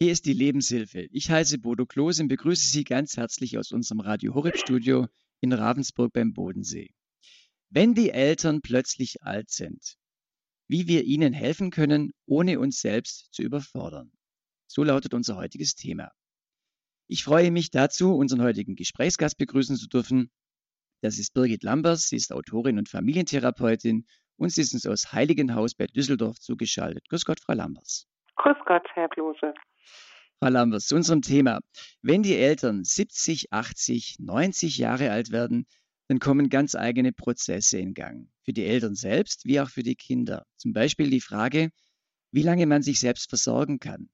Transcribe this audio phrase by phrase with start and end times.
[0.00, 1.08] Hier ist die Lebenshilfe.
[1.10, 5.08] Ich heiße Bodo Klose und begrüße Sie ganz herzlich aus unserem Radio Horeb Studio
[5.40, 6.94] in Ravensburg beim Bodensee.
[7.68, 9.96] Wenn die Eltern plötzlich alt sind,
[10.68, 14.12] wie wir ihnen helfen können, ohne uns selbst zu überfordern.
[14.68, 16.12] So lautet unser heutiges Thema.
[17.08, 20.30] Ich freue mich dazu, unseren heutigen Gesprächsgast begrüßen zu dürfen.
[21.00, 22.08] Das ist Birgit Lambers.
[22.08, 24.06] Sie ist Autorin und Familientherapeutin
[24.36, 27.08] und sie ist uns aus Heiligenhaus bei Düsseldorf zugeschaltet.
[27.08, 28.06] Grüß Gott, Frau Lambers.
[28.38, 29.52] Grüß Gott, Herr Klose.
[30.40, 31.58] Frau Lambers, zu unserem Thema.
[32.02, 35.66] Wenn die Eltern 70, 80, 90 Jahre alt werden,
[36.06, 38.30] dann kommen ganz eigene Prozesse in Gang.
[38.44, 40.46] Für die Eltern selbst wie auch für die Kinder.
[40.56, 41.70] Zum Beispiel die Frage,
[42.30, 44.08] wie lange man sich selbst versorgen kann.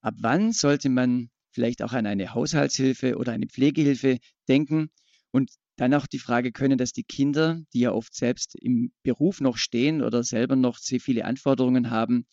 [0.00, 4.90] Ab wann sollte man vielleicht auch an eine Haushaltshilfe oder eine Pflegehilfe denken?
[5.32, 9.40] Und dann auch die Frage, können das die Kinder, die ja oft selbst im Beruf
[9.40, 12.26] noch stehen oder selber noch sehr viele Anforderungen haben,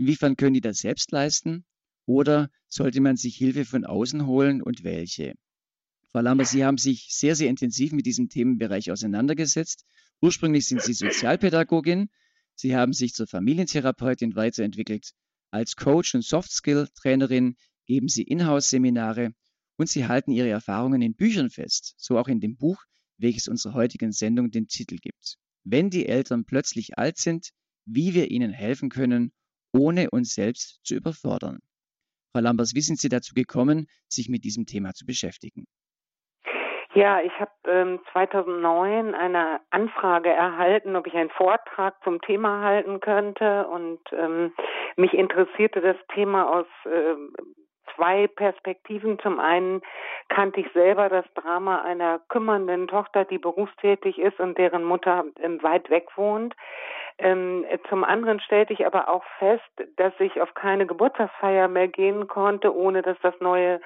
[0.00, 1.64] inwiefern können die das selbst leisten?
[2.06, 5.34] Oder sollte man sich Hilfe von außen holen und welche?
[6.08, 9.84] Frau Lambert, Sie haben sich sehr, sehr intensiv mit diesem Themenbereich auseinandergesetzt.
[10.20, 12.08] Ursprünglich sind Sie Sozialpädagogin.
[12.54, 15.12] Sie haben sich zur Familientherapeutin weiterentwickelt.
[15.50, 19.34] Als Coach und Soft-Skill-Trainerin geben Sie Inhouse-Seminare
[19.76, 22.82] und Sie halten Ihre Erfahrungen in Büchern fest, so auch in dem Buch,
[23.18, 25.36] welches unserer heutigen Sendung den Titel gibt.
[25.62, 27.50] Wenn die Eltern plötzlich alt sind,
[27.84, 29.32] wie wir ihnen helfen können,
[29.72, 31.60] ohne uns selbst zu überfordern.
[32.32, 35.66] Frau Lambers, wie sind Sie dazu gekommen, sich mit diesem Thema zu beschäftigen?
[36.92, 42.98] Ja, ich habe ähm, 2009 eine Anfrage erhalten, ob ich einen Vortrag zum Thema halten
[42.98, 44.52] könnte und ähm,
[44.96, 47.14] mich interessierte das Thema aus äh,
[47.94, 49.20] zwei Perspektiven.
[49.20, 49.82] Zum einen
[50.28, 55.62] kannte ich selber das Drama einer kümmernden Tochter, die berufstätig ist und deren Mutter ähm,
[55.62, 56.56] weit weg wohnt.
[57.20, 59.62] Ähm, zum anderen stellte ich aber auch fest,
[59.96, 63.80] dass ich auf keine Geburtstagsfeier mehr gehen konnte, ohne dass das neue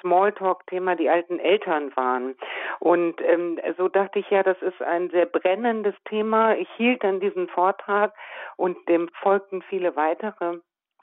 [0.00, 2.36] Smalltalk-Thema die alten Eltern waren.
[2.78, 6.54] Und ähm, so dachte ich ja, das ist ein sehr brennendes Thema.
[6.56, 8.12] Ich hielt dann diesen Vortrag
[8.56, 10.58] und dem folgten viele weitere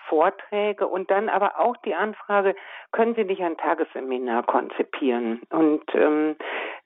[0.08, 2.56] Vorträge und dann aber auch die Anfrage,
[2.92, 5.42] können Sie nicht ein Tagesseminar konzipieren?
[5.50, 6.36] Und ähm,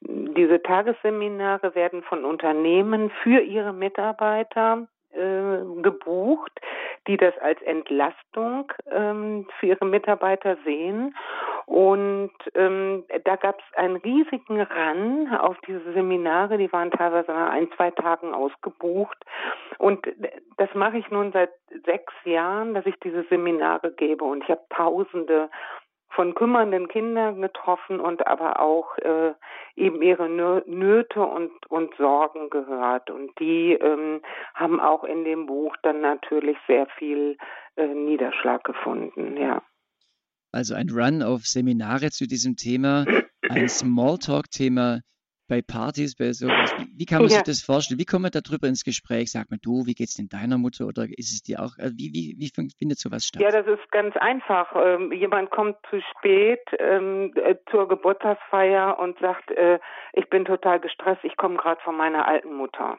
[0.01, 6.51] diese Tagesseminare werden von Unternehmen für ihre Mitarbeiter äh, gebucht,
[7.07, 11.15] die das als Entlastung ähm, für ihre Mitarbeiter sehen.
[11.65, 17.49] Und ähm, da gab es einen riesigen Run auf diese Seminare, die waren teilweise nach
[17.49, 19.17] ein, zwei Tagen ausgebucht.
[19.79, 20.07] Und
[20.57, 21.51] das mache ich nun seit
[21.85, 24.23] sechs Jahren, dass ich diese Seminare gebe.
[24.23, 25.49] Und ich habe tausende
[26.15, 29.33] von kümmernden Kindern getroffen und aber auch äh,
[29.75, 33.09] eben ihre Nöte und, und Sorgen gehört.
[33.09, 34.21] Und die ähm,
[34.53, 37.37] haben auch in dem Buch dann natürlich sehr viel
[37.75, 39.61] äh, Niederschlag gefunden, ja.
[40.51, 43.05] Also ein Run auf Seminare zu diesem Thema,
[43.49, 45.01] ein Smalltalk-Thema
[45.47, 46.73] bei Partys, bei sowas.
[46.77, 47.35] Wie, wie kann man ja.
[47.35, 47.99] sich das vorstellen?
[47.99, 49.31] Wie kommt man darüber ins Gespräch?
[49.31, 52.11] Sagt man, du, wie geht's denn deiner Mutter oder ist es dir auch, äh, wie,
[52.13, 53.41] wie, wie findet sowas statt?
[53.41, 54.73] Ja, das ist ganz einfach.
[54.75, 59.79] Ähm, jemand kommt zu spät ähm, äh, zur Geburtstagsfeier und sagt, äh,
[60.13, 62.97] ich bin total gestresst, ich komme gerade von meiner alten Mutter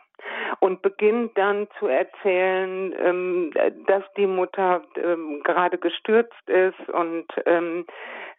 [0.60, 3.52] und beginnt dann zu erzählen, ähm,
[3.86, 7.86] dass die Mutter ähm, gerade gestürzt ist und ähm,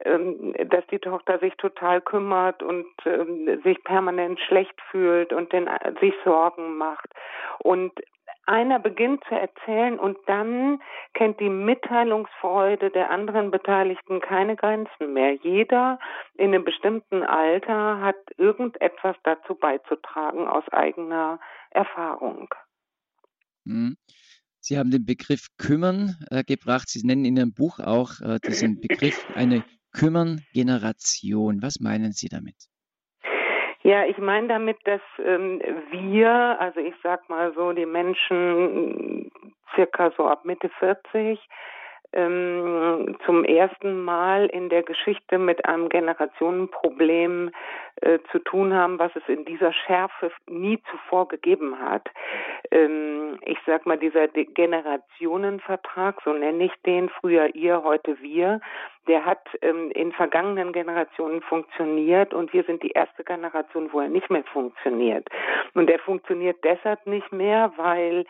[0.05, 5.67] ähm, dass die Tochter sich total kümmert und ähm, sich permanent schlecht fühlt und den,
[5.99, 7.09] sich Sorgen macht.
[7.59, 7.93] Und
[8.47, 10.81] einer beginnt zu erzählen und dann
[11.13, 15.33] kennt die Mitteilungsfreude der anderen Beteiligten keine Grenzen mehr.
[15.43, 15.99] Jeder
[16.35, 21.39] in einem bestimmten Alter hat irgendetwas dazu beizutragen aus eigener
[21.71, 22.49] Erfahrung.
[23.65, 23.97] Mhm.
[24.59, 26.89] Sie haben den Begriff kümmern äh, gebracht.
[26.89, 31.61] Sie nennen in Ihrem Buch auch äh, diesen Begriff eine kümmern Generation.
[31.61, 32.55] Was meinen Sie damit?
[33.83, 35.61] Ja, ich meine damit, dass ähm,
[35.91, 39.31] wir, also ich sag mal so, die Menschen
[39.75, 41.39] circa so ab Mitte 40,
[42.17, 47.51] ähm, zum ersten Mal in der Geschichte mit einem Generationenproblem
[48.01, 52.09] äh, zu tun haben, was es in dieser Schärfe nie zuvor gegeben hat.
[52.71, 58.62] Ähm, ich sag mal, dieser Generationenvertrag, so nenne ich den, früher ihr, heute wir,
[59.07, 64.09] der hat ähm, in vergangenen Generationen funktioniert und wir sind die erste Generation, wo er
[64.09, 65.27] nicht mehr funktioniert.
[65.75, 68.25] Und er funktioniert deshalb nicht mehr, weil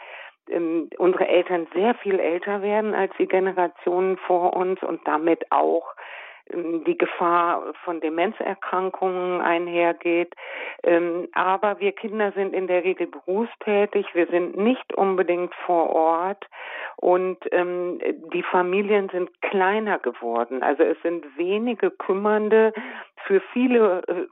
[0.50, 5.94] ähm, unsere Eltern sehr viel älter werden als die Generationen vor uns und damit auch
[6.54, 10.34] ähm, die Gefahr von Demenzerkrankungen einhergeht.
[10.84, 16.48] Ähm, aber wir Kinder sind in der Regel berufstätig, wir sind nicht unbedingt vor Ort
[16.98, 18.00] und ähm,
[18.34, 20.64] die Familien sind kleiner geworden.
[20.64, 22.74] Also es sind wenige Kümmernde
[23.28, 24.28] für viele äh,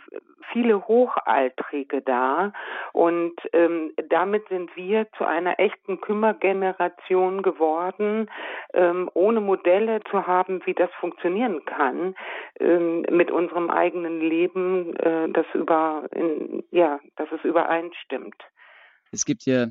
[0.51, 2.53] viele Hochaltrige da
[2.93, 8.29] und ähm, damit sind wir zu einer echten Kümmergeneration geworden,
[8.73, 12.15] ähm, ohne Modelle zu haben, wie das funktionieren kann,
[12.59, 18.35] ähm, mit unserem eigenen Leben, äh, das über in, ja, dass es übereinstimmt.
[19.11, 19.67] Es gibt ja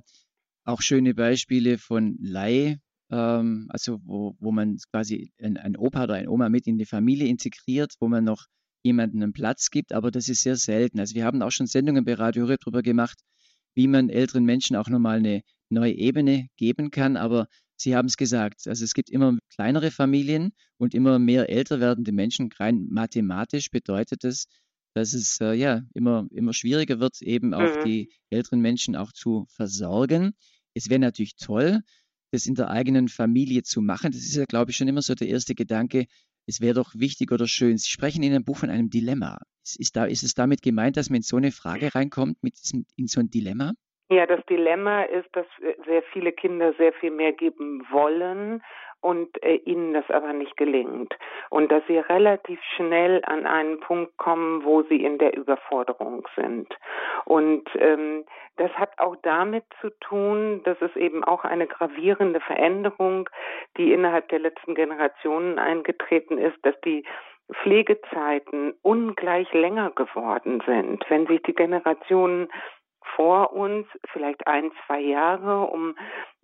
[0.65, 2.77] auch schöne Beispiele von Leih
[3.11, 6.87] ähm, also wo, wo man quasi ein, ein Opa oder ein Oma mit in die
[6.87, 8.47] Familie integriert, wo man noch
[8.85, 11.01] jemanden einen Platz gibt, aber das ist sehr selten.
[11.01, 13.19] Also wir haben auch schon Sendungen bei Radio Rüb darüber gemacht,
[13.75, 18.17] wie man älteren Menschen auch nochmal eine neue Ebene geben kann, aber Sie haben es
[18.17, 22.51] gesagt, also es gibt immer kleinere Familien und immer mehr älter werdende Menschen.
[22.59, 24.47] Rein mathematisch bedeutet das,
[24.95, 27.55] dass es äh, ja immer, immer schwieriger wird, eben mhm.
[27.55, 30.35] auch die älteren Menschen auch zu versorgen.
[30.75, 31.81] Es wäre natürlich toll,
[32.31, 34.13] das in der eigenen Familie zu machen.
[34.13, 36.07] Das ist ja, glaube ich, schon immer so der erste Gedanke.
[36.47, 37.79] Es wäre doch wichtig oder schön.
[37.79, 39.39] Sie sprechen in einem Buch von einem Dilemma.
[39.63, 42.55] Ist, ist, da, ist es damit gemeint, dass man in so eine Frage reinkommt, mit
[42.63, 43.73] diesem, in so ein Dilemma?
[44.11, 45.47] Ja, das Dilemma ist, dass
[45.87, 48.63] sehr viele Kinder sehr viel mehr geben wollen
[49.05, 51.15] und äh, ihnen das aber nicht gelingt.
[51.51, 56.75] Und dass sie relativ schnell an einen Punkt kommen, wo sie in der Überforderung sind.
[57.27, 58.25] Und ähm,
[58.57, 63.29] das hat auch damit zu tun, dass es eben auch eine gravierende Veränderung,
[63.77, 67.05] die innerhalb der letzten Generationen eingetreten ist, dass die
[67.63, 71.05] Pflegezeiten ungleich länger geworden sind.
[71.11, 72.49] Wenn sich die Generationen
[73.17, 75.95] vor uns vielleicht ein, zwei Jahre um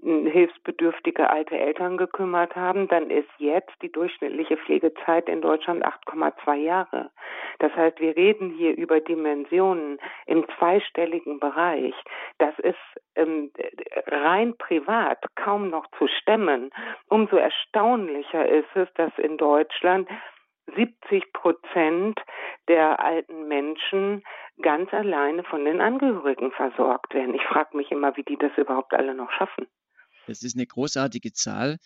[0.02, 7.10] hilfsbedürftige alte Eltern gekümmert haben, dann ist jetzt die durchschnittliche Pflegezeit in Deutschland 8,2 Jahre.
[7.58, 11.94] Das heißt, wir reden hier über Dimensionen im zweistelligen Bereich.
[12.38, 12.78] Das ist
[13.14, 13.50] ähm,
[14.06, 16.70] rein privat kaum noch zu stemmen.
[17.08, 20.08] Umso erstaunlicher ist es, dass in Deutschland
[20.76, 22.20] 70 Prozent
[22.68, 24.22] der alten Menschen
[24.62, 27.34] ganz alleine von den Angehörigen versorgt werden.
[27.34, 29.66] Ich frage mich immer, wie die das überhaupt alle noch schaffen.
[30.26, 31.78] Das ist eine großartige Zahl.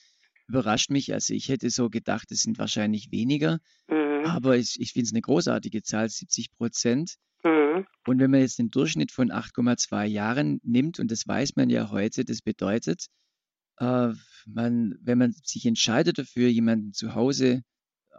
[0.48, 1.12] Überrascht mich.
[1.14, 3.58] Also ich hätte so gedacht, es sind wahrscheinlich weniger.
[3.88, 4.26] Mhm.
[4.26, 7.14] Aber ich, ich finde es eine großartige Zahl, 70 Prozent.
[7.44, 7.86] Mhm.
[8.06, 11.90] Und wenn man jetzt den Durchschnitt von 8,2 Jahren nimmt, und das weiß man ja
[11.90, 13.06] heute, das bedeutet,
[13.78, 14.12] äh,
[14.46, 17.62] man, wenn man sich entscheidet dafür, jemanden zu Hause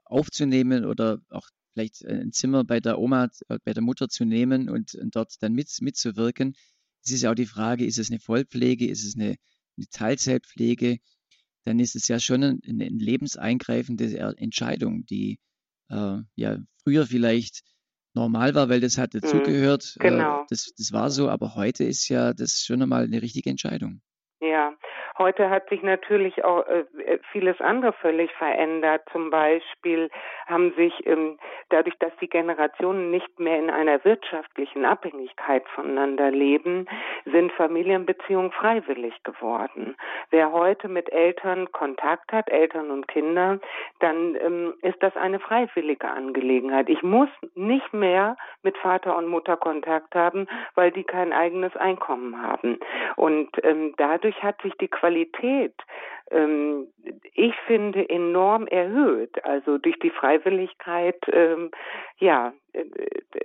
[0.05, 4.69] aufzunehmen oder auch vielleicht ein Zimmer bei der Oma, äh, bei der Mutter zu nehmen
[4.69, 6.55] und, dort dann mit, mitzuwirken.
[7.03, 9.35] Es ist ja auch die Frage, ist es eine Vollpflege, ist es eine,
[9.77, 10.97] eine Teilzeitpflege?
[11.65, 15.39] Dann ist es ja schon eine, eine lebenseingreifende Entscheidung, die
[15.89, 17.63] äh, ja früher vielleicht
[18.13, 19.19] normal war, weil das hat mhm.
[19.19, 19.95] dazugehört.
[19.99, 20.41] Mhm, genau.
[20.41, 24.01] Äh, das, das war so, aber heute ist ja das schon einmal eine richtige Entscheidung.
[24.41, 24.75] Ja,
[25.17, 29.03] Heute hat sich natürlich auch äh, äh, vieles andere völlig verändert.
[29.13, 30.09] Zum Beispiel
[30.45, 31.39] haben sich ähm,
[31.69, 36.87] dadurch, dass die Generationen nicht mehr in einer wirtschaftlichen Abhängigkeit voneinander leben,
[37.23, 39.95] sind Familienbeziehungen freiwillig geworden.
[40.31, 43.59] Wer heute mit Eltern Kontakt hat, Eltern und Kinder,
[43.99, 46.89] dann ähm, ist das eine freiwillige Angelegenheit.
[46.89, 52.41] Ich muss nicht mehr mit Vater und Mutter Kontakt haben, weil die kein eigenes Einkommen
[52.41, 52.79] haben.
[53.15, 55.04] Und ähm, dadurch hat sich die Qualität,
[56.31, 56.87] ähm,
[57.33, 59.43] ich finde, enorm erhöht.
[59.45, 61.71] Also durch die Freiwilligkeit, ähm,
[62.19, 62.83] ja, äh,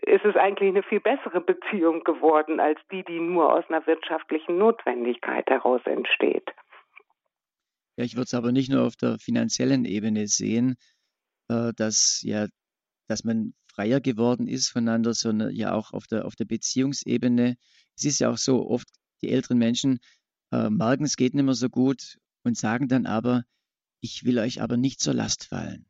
[0.06, 4.56] ist es eigentlich eine viel bessere Beziehung geworden als die, die nur aus einer wirtschaftlichen
[4.56, 6.50] Notwendigkeit heraus entsteht.
[7.96, 10.76] Ja, ich würde es aber nicht nur auf der finanziellen Ebene sehen,
[11.48, 12.46] äh, dass ja,
[13.08, 17.56] dass man freier geworden ist voneinander, sondern ja auch auf der auf der Beziehungsebene.
[17.96, 18.88] Es ist ja auch so oft
[19.22, 19.98] die älteren Menschen
[20.52, 23.42] äh, merken, es geht nicht mehr so gut und sagen dann aber,
[24.00, 25.86] ich will euch aber nicht zur Last fallen.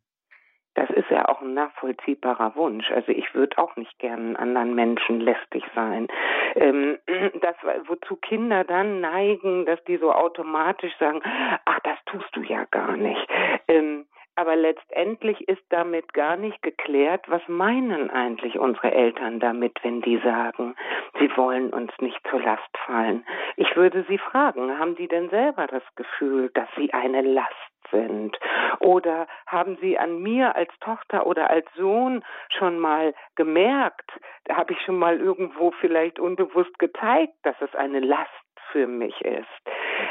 [0.75, 2.90] Das ist ja auch ein nachvollziehbarer Wunsch.
[2.90, 6.07] Also ich würde auch nicht gern anderen Menschen lästig sein.
[6.55, 6.99] Ähm,
[7.40, 11.21] das, wozu Kinder dann neigen, dass die so automatisch sagen,
[11.64, 13.26] ach, das tust du ja gar nicht.
[13.67, 14.07] Ähm,
[14.37, 20.19] aber letztendlich ist damit gar nicht geklärt, was meinen eigentlich unsere Eltern damit, wenn die
[20.19, 20.75] sagen,
[21.19, 23.25] sie wollen uns nicht zur Last fallen.
[23.57, 28.39] Ich würde sie fragen, haben die denn selber das Gefühl, dass sie eine Last sind?
[28.81, 32.25] Oder haben Sie an mir als Tochter oder als Sohn
[32.57, 34.11] schon mal gemerkt,
[34.51, 38.31] habe ich schon mal irgendwo vielleicht unbewusst gezeigt, dass es eine Last
[38.73, 39.47] für mich ist?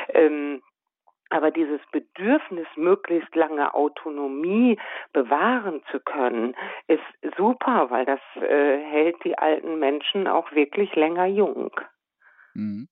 [0.10, 0.62] Ähm,
[1.29, 4.79] Aber dieses Bedürfnis, möglichst lange Autonomie
[5.13, 6.55] bewahren zu können,
[6.88, 11.71] ist super, weil das äh, hält die alten Menschen auch wirklich länger jung.
[12.55, 12.88] Mhm.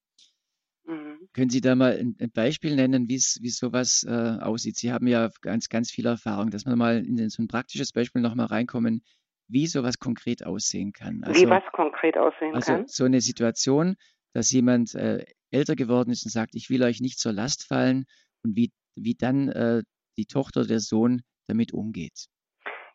[0.86, 1.28] Mhm.
[1.34, 4.78] Können Sie da mal ein, ein Beispiel nennen, wie sowas äh, aussieht?
[4.78, 8.22] Sie haben ja ganz, ganz viel Erfahrung, dass wir mal in so ein praktisches Beispiel
[8.22, 9.02] nochmal reinkommen,
[9.50, 11.24] wie sowas konkret aussehen kann.
[11.24, 12.88] Also, wie was konkret aussehen also kann?
[12.88, 13.96] So eine Situation,
[14.34, 18.06] dass jemand äh, älter geworden ist und sagt, ich will euch nicht zur Last fallen
[18.48, 19.84] und wie, wie dann äh,
[20.18, 22.28] die Tochter, der Sohn damit umgeht.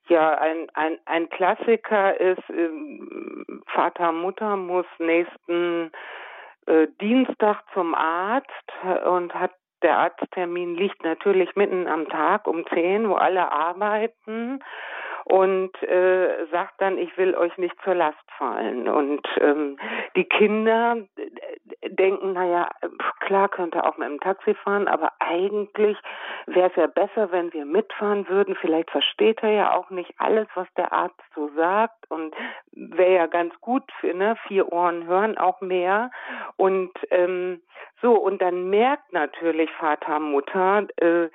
[0.09, 5.93] Ja, ein, ein, ein Klassiker ist, ähm, Vater, Mutter muss nächsten
[6.67, 8.51] äh, Dienstag zum Arzt
[9.07, 14.61] und hat der Arzttermin liegt natürlich mitten am Tag um zehn, wo alle arbeiten
[15.25, 18.89] und äh, sagt dann, ich will euch nicht zur Last fallen.
[18.89, 19.79] Und ähm,
[20.17, 20.97] die Kinder
[21.87, 22.69] denken, naja,
[23.21, 25.97] klar könnte auch mit dem Taxi fahren, aber eigentlich
[26.47, 28.57] wäre es ja besser, wenn wir mitfahren würden.
[28.57, 32.35] Vielleicht versteht er ja auch nicht alles, was der Arzt so sagt und
[32.73, 36.11] wäre ja ganz gut für ne, vier Ohren hören auch mehr.
[36.57, 37.63] Und ähm,
[38.01, 41.29] so, und dann merkt natürlich Vater, Mutter, äh,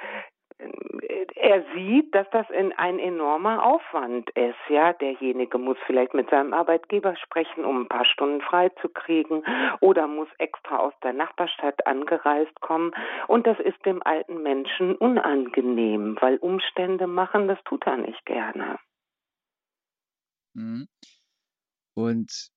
[0.59, 4.57] er sieht, dass das ein enormer Aufwand ist.
[4.69, 9.43] Ja, derjenige muss vielleicht mit seinem Arbeitgeber sprechen, um ein paar Stunden frei zu kriegen,
[9.79, 12.91] oder muss extra aus der Nachbarstadt angereist kommen.
[13.27, 18.79] Und das ist dem alten Menschen unangenehm, weil Umstände machen, das tut er nicht gerne.
[20.53, 20.87] Mhm.
[21.93, 22.49] Und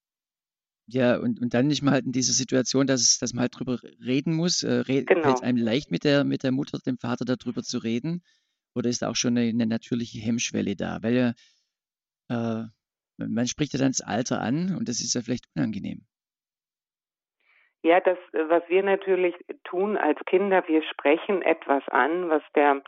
[0.93, 3.57] ja, und, und dann nicht mal halt in dieser Situation, dass, es, dass man halt
[3.57, 4.63] drüber reden muss.
[4.63, 5.21] Äh, genau.
[5.23, 8.23] Fällt es einem leicht mit der, mit der Mutter, dem Vater darüber zu reden?
[8.75, 10.99] Oder ist da auch schon eine, eine natürliche Hemmschwelle da?
[11.01, 11.33] Weil
[12.29, 12.63] äh,
[13.17, 16.05] man spricht ja dann das Alter an und das ist ja vielleicht unangenehm.
[17.83, 22.81] Ja, das, was wir natürlich tun als Kinder, wir sprechen etwas an, was der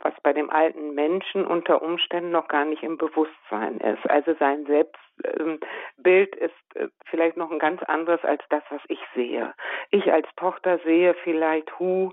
[0.00, 4.08] was bei dem alten Menschen unter Umständen noch gar nicht im Bewusstsein ist.
[4.08, 9.54] Also sein Selbstbild ist äh, vielleicht noch ein ganz anderes als das, was ich sehe.
[9.90, 12.12] Ich als Tochter sehe vielleicht Hu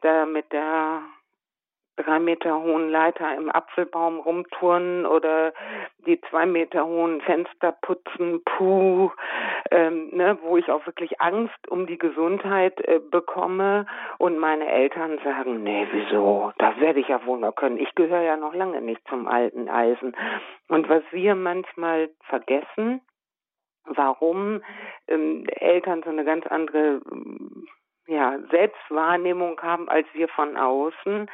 [0.00, 1.02] da mit der
[1.96, 5.52] drei Meter hohen Leiter im Apfelbaum rumturnen oder
[6.06, 9.10] die zwei Meter hohen Fenster putzen, puh,
[9.70, 13.86] ähm, ne, wo ich auch wirklich Angst um die Gesundheit äh, bekomme
[14.18, 17.78] und meine Eltern sagen, nee, wieso, das werde ich ja wohl noch können.
[17.78, 20.16] Ich gehöre ja noch lange nicht zum alten Eisen.
[20.68, 23.00] Und was wir manchmal vergessen,
[23.86, 24.62] warum
[25.08, 27.00] ähm, Eltern so eine ganz andere
[28.06, 31.28] ja, Selbstwahrnehmung haben als wir von außen,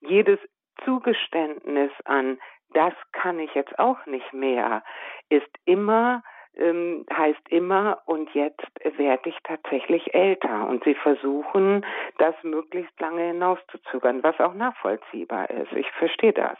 [0.00, 0.38] jedes
[0.84, 2.38] Zugeständnis an,
[2.74, 4.82] das kann ich jetzt auch nicht mehr,
[5.28, 6.22] ist immer
[6.56, 8.64] ähm, heißt immer, und jetzt
[8.96, 10.66] werde ich tatsächlich älter.
[10.66, 11.84] Und sie versuchen,
[12.18, 15.72] das möglichst lange hinauszuzögern, was auch nachvollziehbar ist.
[15.72, 16.56] Ich verstehe das.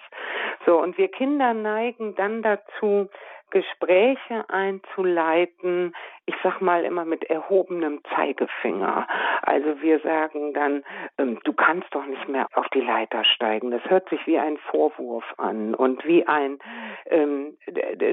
[0.67, 3.09] So, und wir Kinder neigen dann dazu,
[3.51, 5.95] Gespräche einzuleiten,
[6.27, 9.07] ich sag mal immer mit erhobenem Zeigefinger.
[9.43, 10.85] Also wir sagen dann,
[11.19, 13.71] ähm, du kannst doch nicht mehr auf die Leiter steigen.
[13.71, 16.59] Das hört sich wie ein Vorwurf an und wie ein,
[17.07, 17.57] ähm,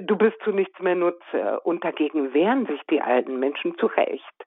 [0.02, 1.60] du bist zu nichts mehr Nutze.
[1.62, 4.46] Und dagegen wehren sich die alten Menschen zu Recht.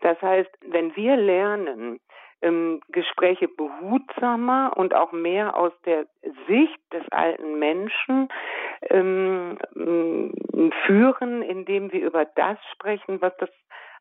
[0.00, 2.00] Das heißt, wenn wir lernen,
[2.42, 6.06] ähm, Gespräche behutsamer und auch mehr aus der
[6.46, 8.28] Sicht des alten Menschen
[8.82, 9.58] ähm,
[10.86, 13.50] führen, indem wir über das sprechen, was das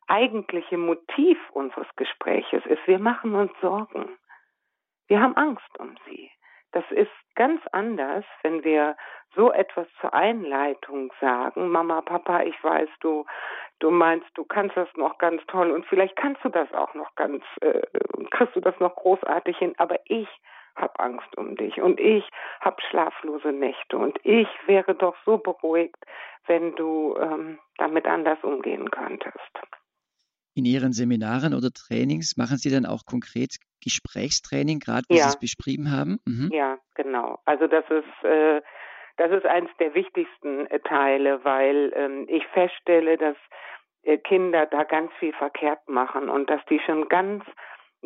[0.08, 2.86] eigentliche Motiv unseres Gespräches ist.
[2.88, 4.18] Wir machen uns Sorgen.
[5.08, 6.32] Wir haben Angst um sie.
[6.72, 8.98] Das ist ganz anders, wenn wir
[9.36, 11.70] so etwas zur Einleitung sagen.
[11.70, 13.26] Mama, Papa, ich weiß, du,
[13.80, 17.16] du meinst, du kannst das noch ganz toll und vielleicht kannst du das auch noch
[17.16, 17.82] ganz, äh,
[18.32, 20.28] kriegst du das noch großartig hin, aber ich
[20.78, 22.24] habe Angst um dich und ich
[22.62, 25.98] habe schlaflose Nächte und ich wäre doch so beruhigt,
[26.46, 29.36] wenn du ähm, damit anders umgehen könntest.
[30.56, 35.24] In Ihren Seminaren oder Trainings machen Sie dann auch konkret Gesprächstraining, gerade wie ja.
[35.24, 36.20] Sie es beschrieben haben?
[36.26, 36.50] Mhm.
[36.52, 37.40] Ja, genau.
[37.46, 38.62] Also das ist äh,
[39.18, 43.36] das ist eines der wichtigsten äh, Teile, weil ähm, ich feststelle, dass
[44.04, 47.44] äh, Kinder da ganz viel verkehrt machen und dass die schon ganz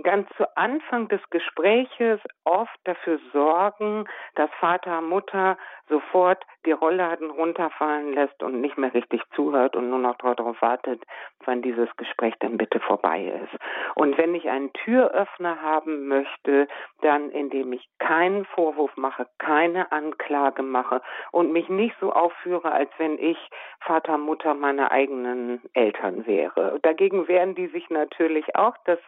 [0.04, 4.06] ganz zu Anfang des Gespräches oft dafür sorgen,
[4.36, 5.58] dass Vater, Mutter
[5.90, 11.04] sofort die Rollladen runterfallen lässt und nicht mehr richtig zuhört und nur noch darauf wartet,
[11.46, 13.62] wann dieses Gespräch dann bitte vorbei ist.
[13.96, 16.68] Und wenn ich einen Türöffner haben möchte,
[17.02, 22.90] dann indem ich keinen Vorwurf mache, keine Anklage mache und mich nicht so aufführe, als
[22.98, 23.38] wenn ich
[23.82, 26.80] Vater, Mutter meiner eigenen Eltern wäre.
[26.84, 29.00] Dagegen wehren die sich natürlich auch, dass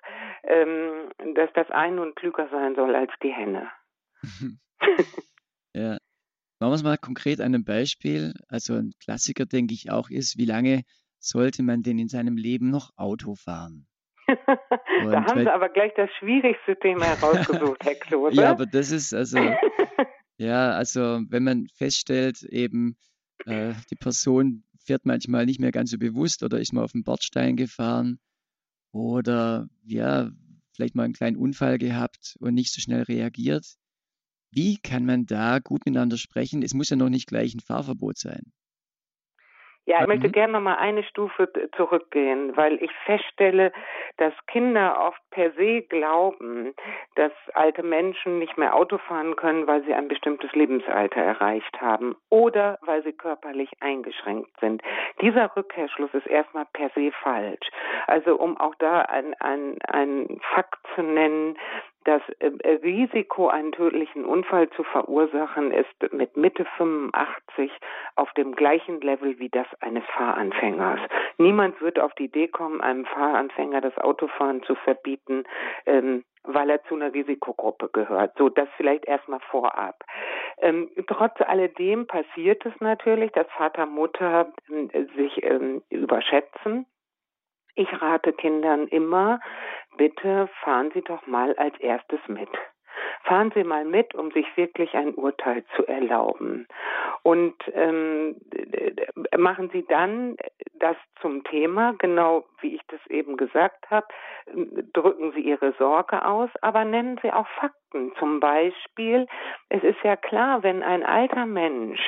[0.44, 0.73] ähm,
[1.20, 3.70] ähm, dass das ein und klüger sein soll als die Henne.
[5.74, 5.98] ja.
[6.60, 8.34] Machen wir es mal konkret an einem Beispiel.
[8.48, 10.84] Also ein Klassiker, denke ich, auch ist, wie lange
[11.20, 13.88] sollte man denn in seinem Leben noch Auto fahren?
[14.28, 18.42] da haben Sie aber gleich das schwierigste Thema herausgesucht, Herr Klose.
[18.42, 19.40] Ja, aber das ist also,
[20.38, 22.96] ja, also wenn man feststellt, eben
[23.46, 27.04] äh, die Person fährt manchmal nicht mehr ganz so bewusst oder ist mal auf den
[27.04, 28.20] Bordstein gefahren
[28.92, 30.30] oder ja,
[30.74, 33.76] vielleicht mal einen kleinen Unfall gehabt und nicht so schnell reagiert.
[34.52, 36.64] Wie kann man da gut miteinander sprechen?
[36.64, 38.52] Es muss ja noch nicht gleich ein Fahrverbot sein.
[39.86, 43.74] Ja, ich möchte gerne noch mal eine Stufe zurückgehen, weil ich feststelle,
[44.16, 46.74] dass Kinder oft per se glauben,
[47.16, 52.16] dass alte Menschen nicht mehr Auto fahren können, weil sie ein bestimmtes Lebensalter erreicht haben
[52.30, 54.82] oder weil sie körperlich eingeschränkt sind.
[55.22, 57.68] Dieser Rückkehrschluss ist erstmal per se falsch.
[58.08, 61.58] Also um auch da ein, ein, ein Fakt zu nennen,
[62.04, 67.72] das äh, Risiko, einen tödlichen Unfall zu verursachen, ist mit Mitte 85
[68.16, 71.00] auf dem gleichen Level wie das eines Fahranfängers.
[71.38, 75.44] Niemand wird auf die Idee kommen, einem Fahranfänger das Autofahren zu verbieten,
[75.86, 78.34] ähm, weil er zu einer Risikogruppe gehört.
[78.38, 80.04] So, das vielleicht erstmal vorab.
[80.58, 86.86] Ähm, trotz alledem passiert es natürlich, dass Vater, Mutter äh, sich ähm, überschätzen
[87.76, 89.40] ich rate Kindern immer,
[89.98, 92.50] bitte fahren Sie doch mal als erstes mit.
[93.24, 96.68] Fahren Sie mal mit, um sich wirklich ein Urteil zu erlauben.
[97.24, 98.36] Und ähm,
[99.38, 100.36] machen Sie dann
[100.74, 104.08] das zum Thema, genau wie ich das eben gesagt habe.
[104.94, 108.14] Drücken Sie Ihre Sorge aus, aber nennen Sie auch Fakten.
[108.20, 109.28] Zum Beispiel,
[109.70, 112.02] es ist ja klar, wenn ein alter Mensch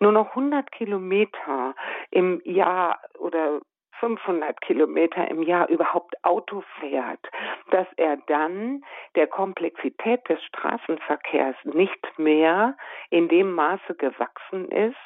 [0.00, 1.74] nur noch 100 Kilometer
[2.10, 3.60] im Jahr oder
[4.00, 7.20] 500 Kilometer im Jahr überhaupt Auto fährt,
[7.70, 12.76] dass er dann der Komplexität des Straßenverkehrs nicht mehr
[13.10, 14.96] in dem Maße gewachsen ist,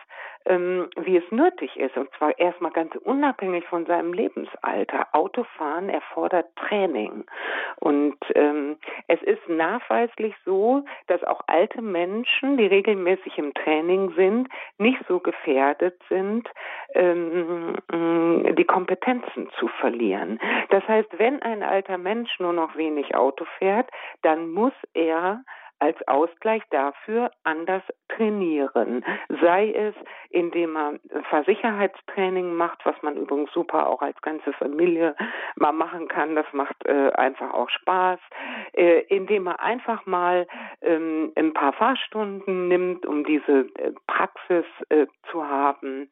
[0.47, 1.97] ähm, wie es nötig ist.
[1.97, 5.09] Und zwar erstmal ganz unabhängig von seinem Lebensalter.
[5.13, 7.25] Autofahren erfordert Training.
[7.77, 8.77] Und ähm,
[9.09, 15.21] es ist nachweislich so, dass auch alte Menschen, die regelmäßig im Training sind, nicht so
[15.21, 16.49] gefährdet sind,
[16.95, 20.39] ähm, die Kompetenzen zu verlieren.
[20.71, 23.91] Das heißt, wenn ein alter Mensch nur noch wenig Auto fährt,
[24.23, 25.43] dann muss er
[25.83, 29.05] als Ausgleich dafür anders trainieren.
[29.41, 29.95] Sei es,
[30.31, 35.17] indem man Versicherheitstraining macht, was man übrigens super auch als ganze Familie
[35.57, 36.37] mal machen kann.
[36.37, 38.21] Das macht äh, einfach auch Spaß.
[38.75, 40.47] Äh, indem man einfach mal
[40.83, 46.11] ähm, ein paar Fahrstunden nimmt, um diese äh, Praxis äh, zu haben.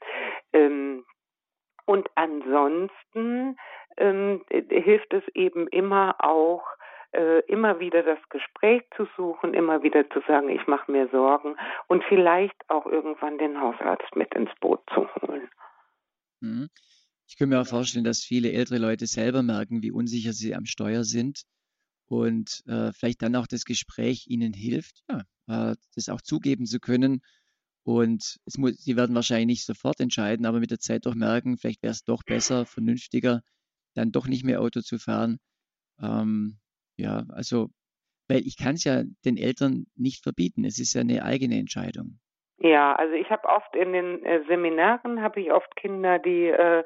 [0.52, 1.04] Ähm,
[1.86, 3.56] und ansonsten
[3.96, 6.64] ähm, hilft es eben immer auch,
[7.12, 11.56] äh, immer wieder das Gespräch zu suchen, immer wieder zu sagen, ich mache mir Sorgen
[11.88, 15.48] und vielleicht auch irgendwann den Hausarzt mit ins Boot zu holen.
[16.40, 16.68] Mhm.
[17.26, 20.66] Ich kann mir auch vorstellen, dass viele ältere Leute selber merken, wie unsicher sie am
[20.66, 21.42] Steuer sind
[22.06, 26.80] und äh, vielleicht dann auch das Gespräch ihnen hilft, ja, äh, das auch zugeben zu
[26.80, 27.22] können.
[27.82, 31.82] Und muss, sie werden wahrscheinlich nicht sofort entscheiden, aber mit der Zeit doch merken, vielleicht
[31.82, 33.42] wäre es doch besser, vernünftiger,
[33.94, 35.38] dann doch nicht mehr Auto zu fahren.
[36.00, 36.59] Ähm,
[37.00, 37.68] ja, also,
[38.28, 40.64] weil ich kann es ja den Eltern nicht verbieten.
[40.64, 42.18] Es ist ja eine eigene Entscheidung.
[42.58, 46.84] Ja, also ich habe oft in den äh, Seminaren habe ich oft Kinder, die äh,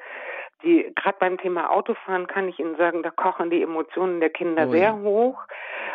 [0.62, 4.68] die gerade beim Thema Autofahren kann ich Ihnen sagen, da kochen die Emotionen der Kinder
[4.68, 4.98] oh, sehr ja.
[4.98, 5.42] hoch.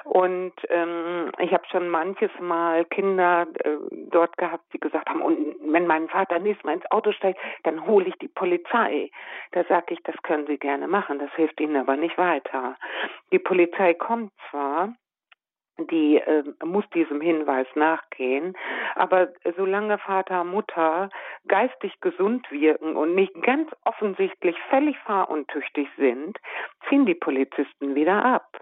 [0.04, 3.78] Und ähm, ich habe schon manches Mal Kinder äh,
[4.10, 7.86] dort gehabt, die gesagt haben, und wenn mein Vater nächstes Mal ins Auto steigt, dann
[7.86, 9.10] hole ich die Polizei.
[9.52, 12.76] Da sage ich, das können Sie gerne machen, das hilft Ihnen aber nicht weiter.
[13.32, 14.94] Die Polizei kommt zwar,
[15.78, 18.56] die äh, muss diesem Hinweis nachgehen.
[18.96, 21.10] Aber solange Vater, Mutter
[21.48, 26.38] geistig gesund wirken und nicht ganz offensichtlich völlig fahruntüchtig sind,
[26.88, 28.60] ziehen die Polizisten wieder ab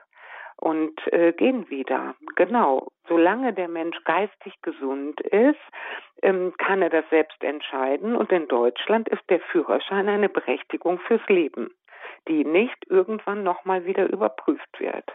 [0.58, 2.16] und äh, gehen wieder.
[2.36, 2.92] Genau.
[3.08, 5.60] Solange der Mensch geistig gesund ist,
[6.24, 8.16] ähm, kann er das selbst entscheiden.
[8.16, 11.70] Und in Deutschland ist der Führerschein eine Berechtigung fürs Leben,
[12.28, 15.06] die nicht irgendwann nochmal wieder überprüft wird.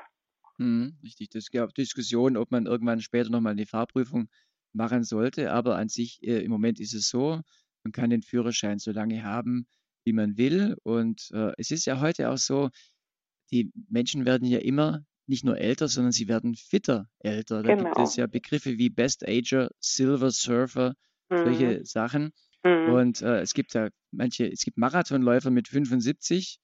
[0.58, 1.30] Mhm, richtig.
[1.30, 4.28] Das gab Diskussionen, ob man irgendwann später nochmal eine Fahrprüfung
[4.72, 5.52] machen sollte.
[5.52, 7.40] Aber an sich, äh, im Moment ist es so,
[7.84, 9.66] man kann den Führerschein so lange haben,
[10.04, 10.76] wie man will.
[10.84, 12.70] Und äh, es ist ja heute auch so,
[13.50, 17.62] die Menschen werden ja immer nicht nur älter, sondern sie werden fitter älter.
[17.62, 18.24] Da gibt es genau.
[18.24, 20.94] ja Begriffe wie Best Ager, Silver Surfer,
[21.30, 21.84] solche Mhm.
[21.84, 22.32] Sachen.
[22.62, 22.92] Mhm.
[22.92, 26.58] Und äh, es gibt ja manche, es gibt Marathonläufer mit 75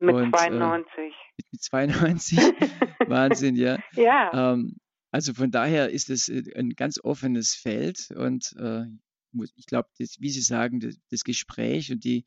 [0.00, 0.96] Mit und äh, 92.
[1.36, 2.38] mit, mit 92.
[3.08, 3.78] Wahnsinn, ja.
[3.92, 4.52] ja.
[4.52, 4.76] Ähm,
[5.10, 8.84] also von daher ist es äh, ein ganz offenes Feld und äh,
[9.56, 12.24] ich glaube, wie Sie sagen, das, das, Gespräch und die,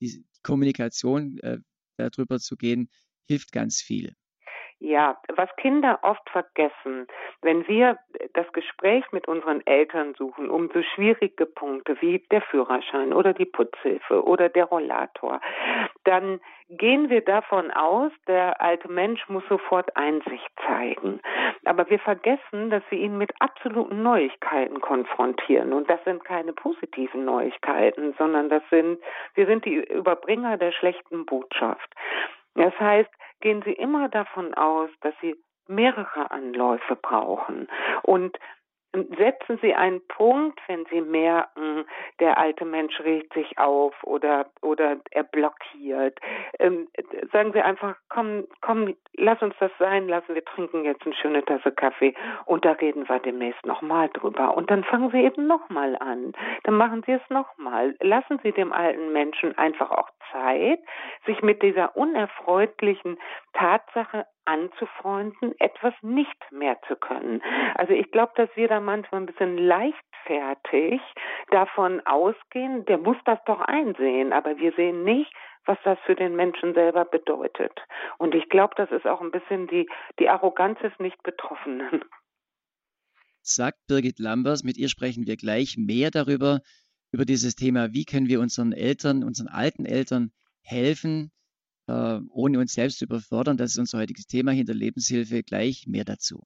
[0.00, 1.58] die Kommunikation äh,
[1.96, 2.90] darüber zu gehen,
[3.26, 4.14] hilft ganz viel.
[4.80, 7.08] Ja, was Kinder oft vergessen,
[7.42, 7.98] wenn wir
[8.34, 13.44] das Gespräch mit unseren Eltern suchen, um so schwierige Punkte wie der Führerschein oder die
[13.44, 15.40] Putzhilfe oder der Rollator,
[16.04, 21.20] dann gehen wir davon aus, der alte Mensch muss sofort Einsicht zeigen.
[21.64, 25.72] Aber wir vergessen, dass wir ihn mit absoluten Neuigkeiten konfrontieren.
[25.72, 28.98] Und das sind keine positiven Neuigkeiten, sondern das sind,
[29.34, 31.94] wir sind die Überbringer der schlechten Botschaft.
[32.58, 35.36] Das heißt, gehen Sie immer davon aus, dass Sie
[35.68, 37.68] mehrere Anläufe brauchen.
[38.02, 38.36] Und
[38.92, 41.84] setzen Sie einen Punkt, wenn Sie merken,
[42.20, 46.18] der alte Mensch regt sich auf oder oder er blockiert.
[46.58, 46.88] Ähm,
[47.32, 51.44] sagen Sie einfach, komm, komm, lass uns das sein, lassen wir trinken jetzt eine schöne
[51.44, 52.14] Tasse Kaffee
[52.46, 54.56] und da reden wir demnächst nochmal drüber.
[54.56, 56.32] Und dann fangen Sie eben nochmal an.
[56.64, 57.94] Dann machen Sie es nochmal.
[58.00, 60.80] Lassen Sie dem alten Menschen einfach auch Zeit,
[61.26, 63.18] sich mit dieser unerfreulichen
[63.52, 67.42] Tatsache anzufreunden, etwas nicht mehr zu können.
[67.74, 71.00] Also ich glaube, dass wir da manchmal ein bisschen leichtfertig
[71.50, 75.32] davon ausgehen, der muss das doch einsehen, aber wir sehen nicht,
[75.66, 77.72] was das für den Menschen selber bedeutet.
[78.16, 79.86] Und ich glaube, das ist auch ein bisschen die,
[80.18, 82.02] die Arroganz des Nicht-Betroffenen.
[83.42, 86.60] Sagt Birgit Lambers, mit ihr sprechen wir gleich mehr darüber,
[87.12, 90.30] über dieses Thema, wie können wir unseren Eltern, unseren alten Eltern
[90.62, 91.32] helfen,
[91.88, 93.56] äh, ohne uns selbst zu überfordern.
[93.56, 95.42] Das ist unser heutiges Thema hinter Lebenshilfe.
[95.42, 96.44] Gleich mehr dazu.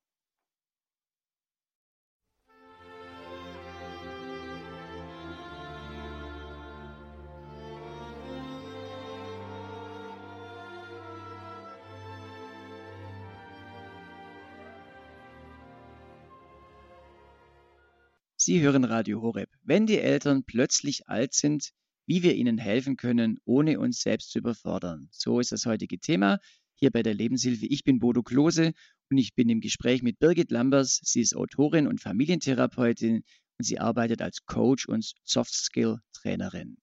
[18.45, 19.49] Sie hören Radio Horeb.
[19.63, 21.71] Wenn die Eltern plötzlich alt sind,
[22.13, 25.09] wie wir ihnen helfen können, ohne uns selbst zu überfordern.
[25.13, 26.41] So ist das heutige Thema
[26.75, 27.65] hier bei der Lebenshilfe.
[27.65, 28.73] Ich bin Bodo Klose
[29.11, 31.01] und ich bin im Gespräch mit Birgit Lambers.
[31.03, 33.23] Sie ist Autorin und Familientherapeutin
[33.57, 36.77] und sie arbeitet als Coach und Soft Skill Trainerin.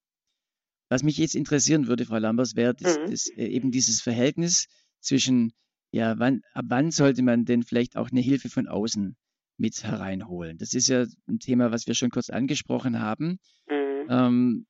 [0.89, 3.13] Was mich jetzt interessieren würde, Frau Lambers, wäre mhm.
[3.35, 4.65] äh, eben dieses Verhältnis
[4.99, 5.53] zwischen,
[5.91, 9.15] ja, wann, ab wann sollte man denn vielleicht auch eine Hilfe von außen
[9.59, 10.57] mit hereinholen?
[10.57, 13.37] Das ist ja ein Thema, was wir schon kurz angesprochen haben.
[13.69, 14.07] Mhm.
[14.09, 14.65] Ähm,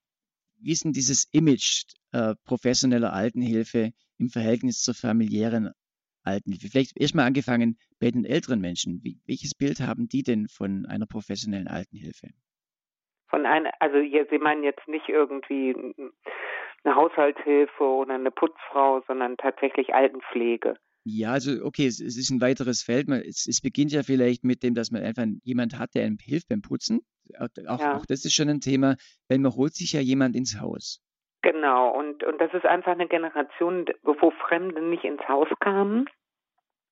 [0.62, 5.72] wie ist denn dieses Image äh, professioneller Altenhilfe im Verhältnis zur familiären
[6.24, 6.70] Altenhilfe?
[6.70, 9.02] Vielleicht erstmal angefangen bei den älteren Menschen.
[9.04, 12.30] Wie, welches Bild haben die denn von einer professionellen Altenhilfe?
[13.30, 15.76] Von einer, also hier, Sie meinen jetzt nicht irgendwie
[16.84, 20.76] eine Haushaltshilfe oder eine Putzfrau, sondern tatsächlich Altenpflege.
[21.06, 23.08] Ja, also okay, es, es ist ein weiteres Feld.
[23.08, 26.18] Man, es, es, beginnt ja vielleicht mit dem, dass man einfach jemand hat, der einem
[26.20, 27.02] hilft beim Putzen.
[27.38, 27.48] Auch,
[27.80, 27.96] ja.
[27.96, 28.96] auch das ist schon ein Thema,
[29.28, 31.02] weil man holt sich ja jemand ins Haus.
[31.42, 36.10] Genau, und, und das ist einfach eine Generation, wo Fremde nicht ins Haus kamen.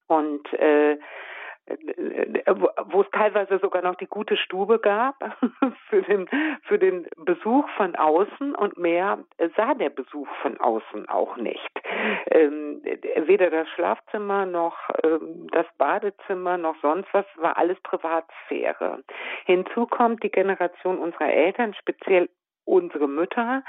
[0.08, 0.98] Und äh,
[2.90, 5.16] wo es teilweise sogar noch die gute Stube gab
[5.90, 6.30] für den,
[6.64, 9.20] für den Besuch von außen und mehr
[9.56, 11.70] sah der Besuch von außen auch nicht.
[12.32, 12.82] Ähm,
[13.28, 19.04] weder das Schlafzimmer noch ähm, das Badezimmer noch sonst was war alles Privatsphäre.
[19.46, 22.30] Hinzu kommt die Generation unserer Eltern, speziell
[22.66, 23.64] unsere Mütter,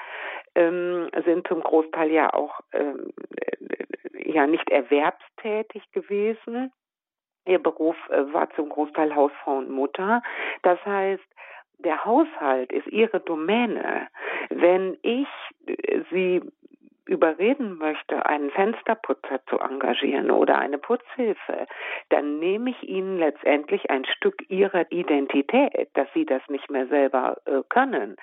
[0.54, 3.12] ähm, sind zum Großteil ja auch ähm,
[4.12, 6.72] ja nicht erwerbstätig gewesen
[7.48, 10.22] Ihr Beruf äh, war zum Großteil Hausfrau und Mutter.
[10.62, 11.24] Das heißt,
[11.78, 14.08] der Haushalt ist ihre Domäne.
[14.50, 15.28] Wenn ich
[15.66, 16.42] äh, sie
[17.09, 21.66] überreden möchte, einen Fensterputzer zu engagieren oder eine Putzhilfe,
[22.11, 27.38] dann nehme ich ihnen letztendlich ein Stück ihrer Identität, dass sie das nicht mehr selber
[27.47, 28.16] äh, können.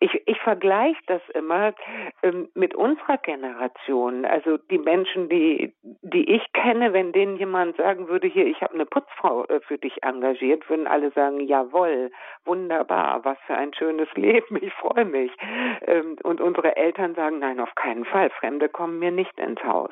[0.00, 1.74] Ich, ich vergleiche das immer
[2.22, 4.24] ähm, mit unserer Generation.
[4.24, 8.74] Also die Menschen, die, die ich kenne, wenn denen jemand sagen würde, hier, ich habe
[8.74, 12.10] eine Putzfrau äh, für dich engagiert, würden alle sagen, jawohl,
[12.44, 15.32] wunderbar, was für ein schönes Leben, ich freue mich.
[15.86, 19.62] Ähm, und unsere Eltern sagen, nein, auf keinen Fall weil Fremde kommen mir nicht ins
[19.62, 19.90] Haus.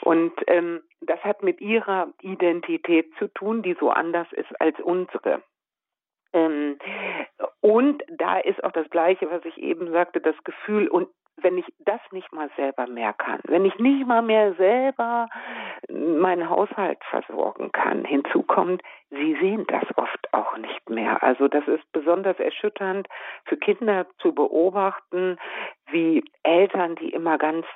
[0.00, 5.42] Und ähm, das hat mit ihrer Identität zu tun, die so anders ist als unsere.
[6.32, 6.78] Ähm,
[7.60, 11.66] und da ist auch das Gleiche, was ich eben sagte, das Gefühl, und wenn ich
[11.80, 15.28] das nicht mal selber mehr kann, wenn ich nicht mal mehr selber
[15.88, 21.22] meinen Haushalt versorgen kann, hinzu kommt, sie sehen das oft auch nicht mehr.
[21.22, 23.06] Also das ist besonders erschütternd
[23.44, 25.38] für Kinder zu beobachten,
[25.90, 27.66] wie Eltern, die immer ganz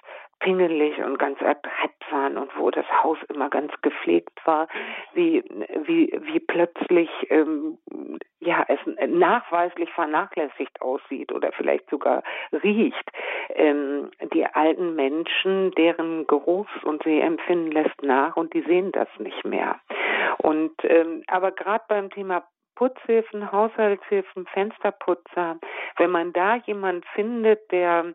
[0.40, 4.68] pingelig und ganz adrett waren und wo das Haus immer ganz gepflegt war,
[5.12, 5.44] wie,
[5.84, 7.78] wie, wie plötzlich ähm,
[8.40, 8.80] ja, es
[9.70, 13.10] nachweislich vernachlässigt aussieht oder vielleicht sogar riecht.
[13.54, 19.44] Ähm, die alten Menschen, deren Geruchs- und Sehempfinden lässt nach und die sehen das nicht
[19.44, 19.80] mehr.
[20.38, 25.58] Und ähm, aber gerade beim Thema Putzhilfen, Haushaltshilfen, Fensterputzer,
[25.98, 28.14] wenn man da jemand findet, der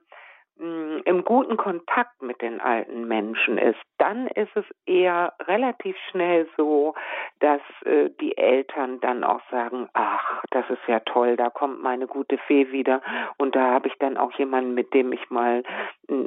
[0.57, 6.95] Im guten Kontakt mit den alten Menschen ist, dann ist es eher relativ schnell so,
[7.39, 12.07] dass äh, die Eltern dann auch sagen, ach, das ist ja toll, da kommt meine
[12.07, 13.01] gute Fee wieder
[13.37, 15.63] und da habe ich dann auch jemanden, mit dem ich mal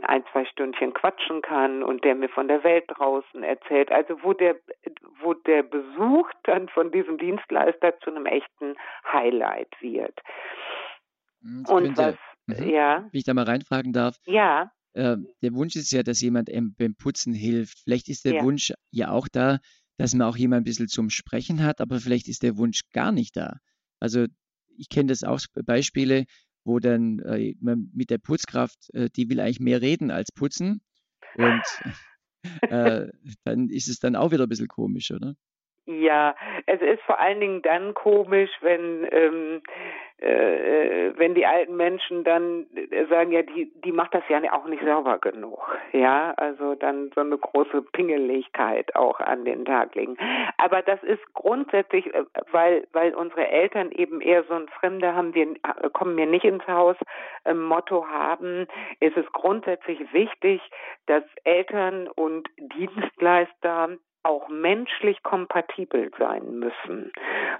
[0.02, 3.90] ein, zwei Stündchen quatschen kann und der mir von der Welt draußen erzählt.
[3.90, 4.56] Also wo der,
[5.22, 8.76] wo der Besuch dann von diesem Dienstleister zu einem echten
[9.10, 10.20] Highlight wird.
[11.42, 12.68] Hm, und könnte, was Mhm.
[12.68, 13.08] Ja.
[13.12, 14.18] Wie ich da mal reinfragen darf.
[14.26, 14.72] Ja.
[14.94, 17.80] Äh, der Wunsch ist ja, dass jemand beim Putzen hilft.
[17.80, 18.42] Vielleicht ist der ja.
[18.42, 19.60] Wunsch ja auch da,
[19.98, 23.12] dass man auch jemand ein bisschen zum Sprechen hat, aber vielleicht ist der Wunsch gar
[23.12, 23.58] nicht da.
[24.00, 24.26] Also
[24.76, 26.24] ich kenne das auch Beispiele,
[26.64, 30.80] wo dann äh, man mit der Putzkraft, äh, die will eigentlich mehr reden als putzen.
[31.36, 31.62] Und
[32.62, 33.08] äh,
[33.44, 35.34] dann ist es dann auch wieder ein bisschen komisch, oder?
[35.88, 36.34] Ja,
[36.66, 39.62] es ist vor allen Dingen dann komisch, wenn ähm,
[40.18, 44.66] äh, wenn die alten Menschen dann äh, sagen, ja, die die macht das ja auch
[44.66, 50.18] nicht sauber genug, ja, also dann so eine große Pingeligkeit auch an den Tag legen.
[50.58, 55.34] Aber das ist grundsätzlich, äh, weil weil unsere Eltern eben eher so ein Fremde haben,
[55.34, 56.96] wir äh, kommen mir nicht ins Haus
[57.46, 58.66] ähm, Motto haben,
[59.00, 60.60] ist es grundsätzlich wichtig,
[61.06, 67.12] dass Eltern und Dienstleister auch menschlich kompatibel sein müssen.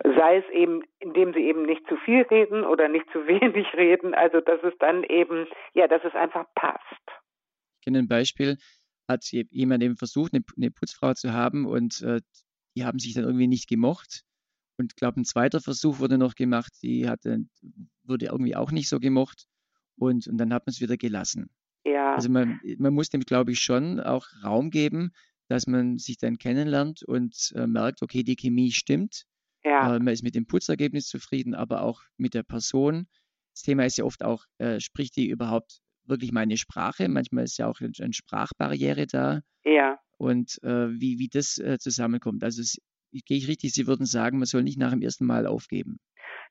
[0.02, 4.14] Sei es eben, indem sie eben nicht zu viel reden oder nicht zu wenig reden,
[4.14, 6.82] also dass es dann eben, ja, dass es einfach passt.
[7.78, 8.56] Ich kenne ein Beispiel,
[9.08, 12.20] hat jemand eben versucht, eine, eine Putzfrau zu haben und äh,
[12.76, 14.22] die haben sich dann irgendwie nicht gemocht.
[14.76, 17.40] Und ich glaube, ein zweiter Versuch wurde noch gemacht, die hatte,
[18.04, 19.46] wurde irgendwie auch nicht so gemocht.
[19.96, 21.50] Und, und dann hat man es wieder gelassen.
[21.84, 22.14] Ja.
[22.14, 25.12] Also man, man muss dem, glaube ich, schon auch Raum geben,
[25.48, 29.24] dass man sich dann kennenlernt und äh, merkt, okay, die Chemie stimmt.
[29.64, 29.96] Ja.
[29.96, 33.08] Äh, man ist mit dem Putzergebnis zufrieden, aber auch mit der Person.
[33.54, 37.08] Das Thema ist ja oft auch, äh, spricht die überhaupt wirklich meine Sprache?
[37.08, 39.40] Manchmal ist ja auch eine Sprachbarriere da.
[39.64, 39.98] Ja.
[40.16, 42.42] Und äh, wie, wie das äh, zusammenkommt.
[42.42, 42.78] Also es,
[43.12, 45.98] gehe ich richtig, Sie würden sagen, man soll nicht nach dem ersten Mal aufgeben.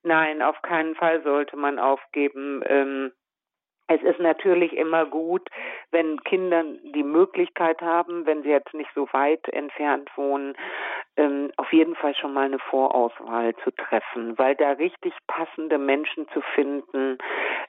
[0.03, 2.61] Nein, auf keinen Fall sollte man aufgeben.
[2.65, 3.11] Ähm,
[3.87, 5.49] es ist natürlich immer gut,
[5.91, 10.55] wenn Kinder die Möglichkeit haben, wenn sie jetzt nicht so weit entfernt wohnen,
[11.15, 16.27] ähm, auf jeden Fall schon mal eine Vorauswahl zu treffen, weil da richtig passende Menschen
[16.33, 17.17] zu finden,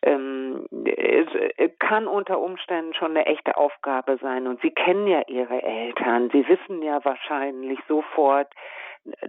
[0.03, 4.47] ähm, es kann unter Umständen schon eine echte Aufgabe sein.
[4.47, 8.49] Und Sie kennen ja Ihre Eltern, Sie wissen ja wahrscheinlich sofort,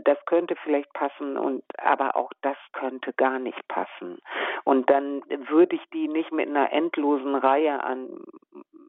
[0.03, 4.19] das könnte vielleicht passen und aber auch das könnte gar nicht passen.
[4.63, 8.07] Und dann würde ich die nicht mit einer endlosen Reihe an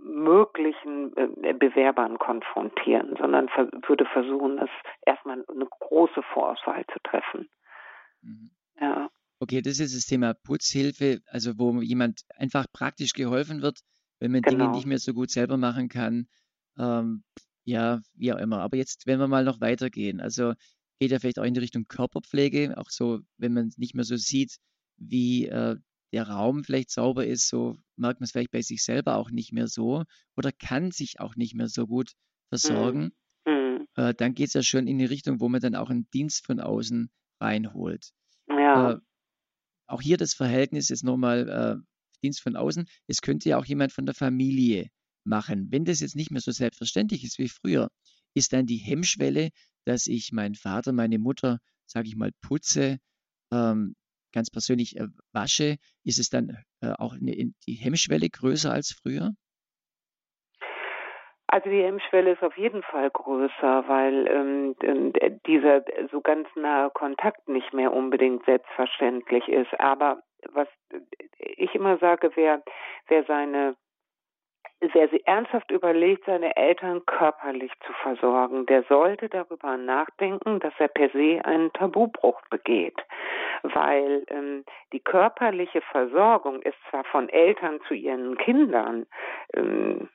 [0.03, 3.49] möglichen äh, Bewerbern konfrontieren, sondern
[3.87, 4.71] würde versuchen, es
[5.07, 7.49] erstmal eine große Vorauswahl zu treffen.
[8.23, 8.51] Mhm.
[8.81, 9.11] Ja.
[9.39, 13.81] Okay, das ist das Thema Putzhilfe, also wo jemand einfach praktisch geholfen wird,
[14.19, 14.65] wenn man genau.
[14.65, 16.29] Dinge nicht mehr so gut selber machen kann.
[16.79, 17.25] Ähm,
[17.71, 18.59] ja, wie auch immer.
[18.59, 20.55] Aber jetzt, wenn wir mal noch weitergehen, also
[20.99, 24.17] geht ja vielleicht auch in die Richtung Körperpflege, auch so, wenn man nicht mehr so
[24.17, 24.57] sieht,
[24.97, 25.77] wie äh,
[26.13, 29.53] der Raum vielleicht sauber ist, so merkt man es vielleicht bei sich selber auch nicht
[29.53, 30.05] mehr so
[30.37, 32.13] oder kann sich auch nicht mehr so gut
[32.49, 33.13] versorgen.
[33.47, 33.53] Mhm.
[33.53, 33.87] mhm.
[33.97, 36.45] Äh, dann geht es ja schon in die Richtung, wo man dann auch einen Dienst
[36.45, 38.11] von außen reinholt.
[38.49, 38.93] Ja.
[38.93, 38.99] Äh,
[39.87, 41.87] auch hier das Verhältnis ist nochmal äh,
[42.23, 42.87] Dienst von außen.
[43.07, 44.91] Es könnte ja auch jemand von der Familie
[45.25, 45.69] machen.
[45.71, 47.89] Wenn das jetzt nicht mehr so selbstverständlich ist wie früher,
[48.35, 49.51] ist dann die Hemmschwelle,
[49.85, 52.99] dass ich meinen Vater, meine Mutter, sage ich mal, putze,
[53.53, 53.95] ähm,
[54.33, 59.33] ganz persönlich äh, wasche, ist es dann äh, auch eine, die Hemmschwelle größer als früher?
[61.53, 64.77] Also die Hemmschwelle ist auf jeden Fall größer, weil ähm,
[65.49, 69.69] dieser so ganz nahe Kontakt nicht mehr unbedingt selbstverständlich ist.
[69.81, 70.69] Aber was
[71.39, 72.63] ich immer sage, wer,
[73.09, 73.75] wer seine
[74.81, 80.89] wer sie ernsthaft überlegt, seine Eltern körperlich zu versorgen, der sollte darüber nachdenken, dass er
[80.89, 82.99] per se einen Tabubruch begeht.
[83.63, 89.07] Weil ähm, die körperliche Versorgung ist zwar von Eltern zu ihren Kindern
[89.55, 90.09] ähm,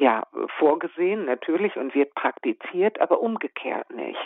[0.00, 0.22] ja,
[0.58, 4.18] vorgesehen natürlich und wird praktiziert, aber umgekehrt nicht.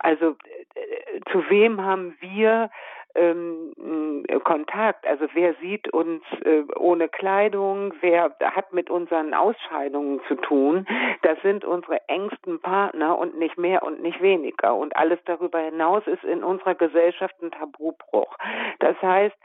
[0.00, 0.36] Also
[0.74, 2.70] äh, zu wem haben wir
[3.14, 5.06] ähm, Kontakt.
[5.06, 10.86] Also wer sieht uns äh, ohne Kleidung, wer hat mit unseren Ausscheidungen zu tun.
[11.22, 14.74] Das sind unsere engsten Partner und nicht mehr und nicht weniger.
[14.74, 18.36] Und alles darüber hinaus ist in unserer Gesellschaft ein Tabubruch.
[18.80, 19.36] Das heißt,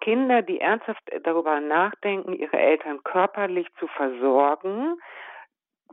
[0.00, 5.00] Kinder, die ernsthaft darüber nachdenken, ihre Eltern körperlich zu versorgen,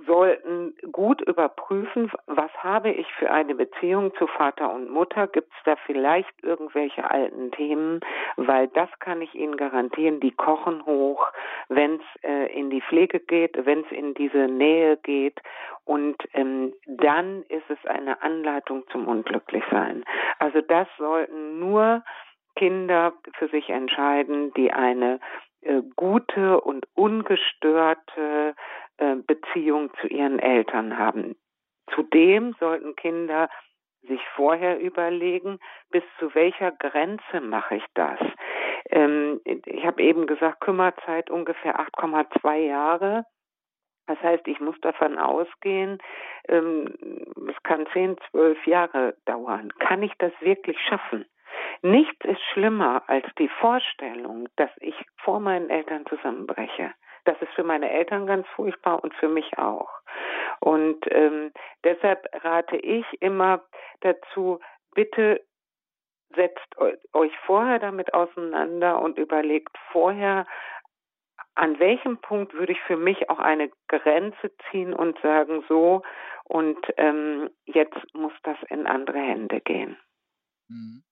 [0.06, 5.28] sollten gut überprüfen, was habe ich für eine Beziehung zu Vater und Mutter?
[5.28, 8.02] Gibt es da vielleicht irgendwelche alten Themen?
[8.36, 11.32] Weil das kann ich Ihnen garantieren, die kochen hoch,
[11.70, 15.40] wenn es äh, in die Pflege geht, wenn es in diese Nähe geht.
[15.86, 20.04] Und ähm, dann ist es eine Anleitung zum Unglücklichsein.
[20.40, 22.04] Also das sollten nur
[22.56, 25.20] Kinder für sich entscheiden, die eine
[25.62, 28.56] äh, gute und ungestörte
[28.98, 31.36] Beziehung zu ihren Eltern haben.
[31.94, 33.50] Zudem sollten Kinder
[34.08, 38.20] sich vorher überlegen, bis zu welcher Grenze mache ich das.
[38.90, 43.26] Ähm, ich habe eben gesagt, Kümmerzeit ungefähr 8,2 Jahre.
[44.08, 45.98] Das heißt, ich muss davon ausgehen,
[46.48, 46.94] ähm,
[47.50, 49.74] es kann 10, 12 Jahre dauern.
[49.80, 51.26] Kann ich das wirklich schaffen?
[51.82, 56.94] Nichts ist schlimmer als die Vorstellung, dass ich vor meinen Eltern zusammenbreche.
[57.26, 59.90] Das ist für meine Eltern ganz furchtbar und für mich auch.
[60.60, 61.52] Und ähm,
[61.84, 63.64] deshalb rate ich immer
[64.02, 64.60] dazu,
[64.94, 65.44] bitte
[66.36, 66.78] setzt
[67.14, 70.46] euch vorher damit auseinander und überlegt vorher,
[71.56, 76.04] an welchem Punkt würde ich für mich auch eine Grenze ziehen und sagen, so,
[76.44, 79.98] und ähm, jetzt muss das in andere Hände gehen.
[80.68, 81.04] Mhm.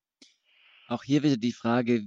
[0.90, 2.02] Auch hier wieder die Frage,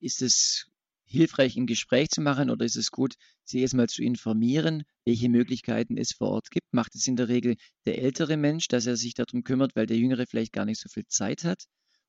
[0.00, 0.72] ist es
[1.06, 3.14] hilfreich, ein Gespräch zu machen oder ist es gut,
[3.44, 6.66] sie erstmal zu informieren, welche Möglichkeiten es vor Ort gibt?
[6.72, 9.96] Macht es in der Regel der ältere Mensch, dass er sich darum kümmert, weil der
[9.96, 11.64] Jüngere vielleicht gar nicht so viel Zeit hat?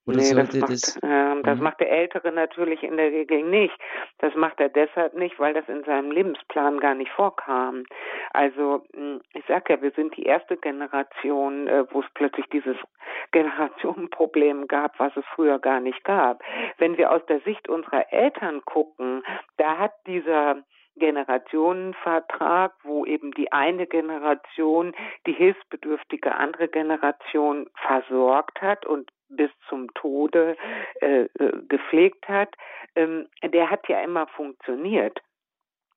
[0.08, 1.64] Oder nee, das, macht, das, äh, das mhm.
[1.64, 3.78] macht der Ältere natürlich in der Regel nicht.
[4.20, 7.84] Das macht er deshalb nicht, weil das in seinem Lebensplan gar nicht vorkam.
[8.32, 12.78] Also hm, ich sag ja, wir sind die erste Generation, äh, wo es plötzlich dieses
[13.32, 16.42] Generationenproblem gab, was es früher gar nicht gab.
[16.78, 19.24] Wenn wir aus der Sicht unserer Eltern gucken,
[19.58, 20.64] da hat dieser
[20.96, 29.94] Generationenvertrag, wo eben die eine Generation die hilfsbedürftige andere Generation versorgt hat und bis zum
[29.94, 30.56] Tode
[31.02, 32.54] äh, äh, gepflegt hat,
[32.96, 35.20] ähm, der hat ja immer funktioniert.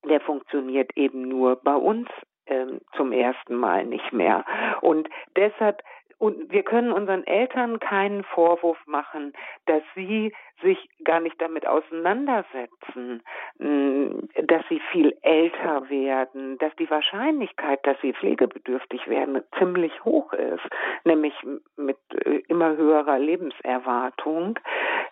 [0.05, 2.09] Der funktioniert eben nur bei uns
[2.47, 4.45] ähm, zum ersten Mal nicht mehr.
[4.81, 5.83] Und deshalb
[6.21, 9.33] und wir können unseren Eltern keinen Vorwurf machen,
[9.65, 13.23] dass sie sich gar nicht damit auseinandersetzen,
[13.59, 20.35] mm, dass sie viel älter werden, dass die Wahrscheinlichkeit, dass sie pflegebedürftig werden, ziemlich hoch
[20.35, 20.69] ist,
[21.05, 21.33] nämlich
[21.79, 24.59] mit äh, immer höherer Lebenserwartung.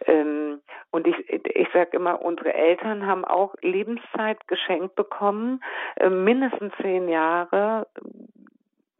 [0.04, 5.64] Ähm, und ich, ich sage immer, unsere Eltern haben auch Lebenszeit geschenkt bekommen,
[5.96, 7.86] äh, mindestens zehn Jahre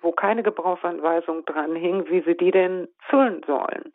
[0.01, 3.93] wo keine Gebrauchsanweisung dran hing, wie sie die denn füllen sollen.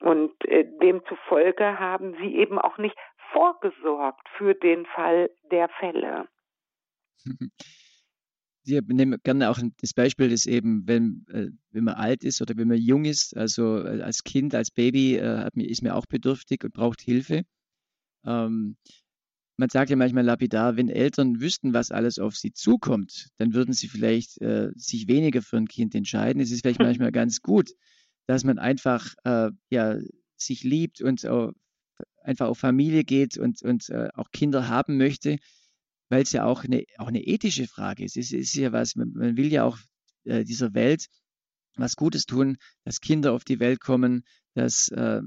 [0.00, 2.96] Und äh, demzufolge haben sie eben auch nicht
[3.32, 6.28] vorgesorgt für den Fall der Fälle.
[8.64, 12.56] Sie nehmen gerne auch das Beispiel, dass eben, wenn, äh, wenn man alt ist oder
[12.56, 16.62] wenn man jung ist, also äh, als Kind, als Baby, äh, ist man auch bedürftig
[16.62, 17.42] und braucht Hilfe.
[18.24, 18.76] Ähm,
[19.62, 23.72] man sagt ja manchmal lapidar, wenn Eltern wüssten, was alles auf sie zukommt, dann würden
[23.72, 26.42] sie vielleicht äh, sich weniger für ein Kind entscheiden.
[26.42, 27.70] Es ist vielleicht manchmal ganz gut,
[28.26, 30.00] dass man einfach äh, ja,
[30.36, 31.52] sich liebt und äh,
[32.24, 35.36] einfach auf Familie geht und, und äh, auch Kinder haben möchte,
[36.08, 38.16] weil es ja auch eine, auch eine ethische Frage ist.
[38.16, 39.78] Es ist ja was, man, man will ja auch
[40.24, 41.06] äh, dieser Welt
[41.76, 45.22] was Gutes tun, dass Kinder auf die Welt kommen, dass äh,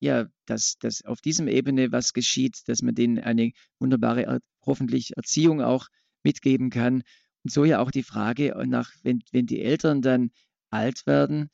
[0.00, 5.60] ja, dass, dass auf diesem Ebene was geschieht, dass man denen eine wunderbare, hoffentlich Erziehung
[5.60, 5.88] auch
[6.22, 7.02] mitgeben kann.
[7.44, 10.30] Und so ja auch die Frage nach, wenn, wenn die Eltern dann
[10.70, 11.50] alt werden,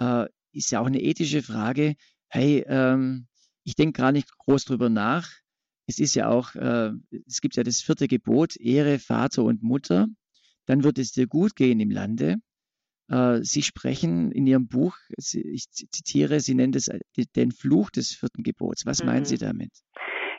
[0.00, 1.94] äh, ist ja auch eine ethische Frage.
[2.28, 3.26] Hey, ähm,
[3.64, 5.30] ich denke gar nicht groß drüber nach.
[5.86, 6.92] Es ist ja auch, äh,
[7.26, 10.06] es gibt ja das vierte Gebot, Ehre Vater und Mutter.
[10.66, 12.36] Dann wird es dir gut gehen im Lande.
[13.10, 16.98] Äh, Sie sprechen in Ihrem Buch, ich zitiere, Sie nennen das äh,
[17.36, 18.86] den Fluch des vierten Gebots.
[18.86, 19.10] Was mhm.
[19.10, 19.70] meinen Sie damit?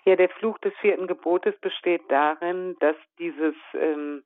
[0.06, 4.24] Ja, der Fluch des vierten Gebotes besteht darin, dass dieses ähm,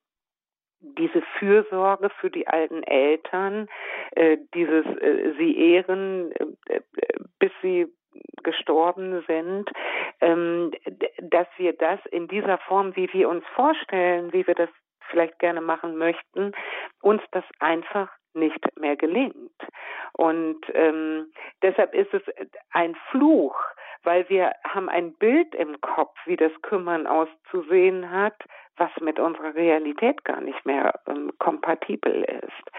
[0.82, 3.68] diese Fürsorge für die alten Eltern,
[4.12, 6.82] äh, dieses äh, sie ehren, äh, äh
[7.40, 7.88] bis sie
[8.44, 9.70] gestorben sind,
[10.20, 10.72] ähm,
[11.22, 14.70] dass wir das in dieser Form, wie wir uns vorstellen, wie wir das
[15.10, 16.54] vielleicht gerne machen möchten,
[17.02, 19.52] uns das einfach nicht mehr gelingt.
[20.14, 22.22] Und ähm, deshalb ist es
[22.72, 23.56] ein Fluch,
[24.04, 28.36] weil wir haben ein Bild im Kopf, wie das Kümmern auszusehen hat,
[28.80, 32.72] was mit unserer Realität gar nicht mehr ähm, kompatibel ist.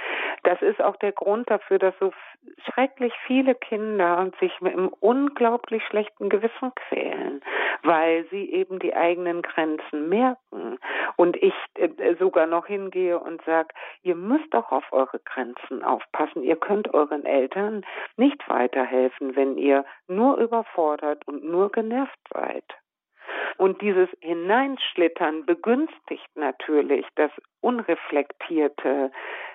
[0.43, 2.13] Das ist auch der Grund dafür, dass so
[2.65, 7.43] schrecklich viele Kinder sich mit einem unglaublich schlechten Gewissen quälen,
[7.83, 10.79] weil sie eben die eigenen Grenzen merken.
[11.17, 13.69] Und ich äh, sogar noch hingehe und sage,
[14.03, 16.43] ihr müsst doch auf eure Grenzen aufpassen.
[16.43, 17.85] Ihr könnt euren Eltern
[18.17, 22.65] nicht weiterhelfen, wenn ihr nur überfordert und nur genervt seid.
[23.57, 27.31] Und dieses Hineinschlittern begünstigt natürlich das
[27.61, 29.11] unreflektierte,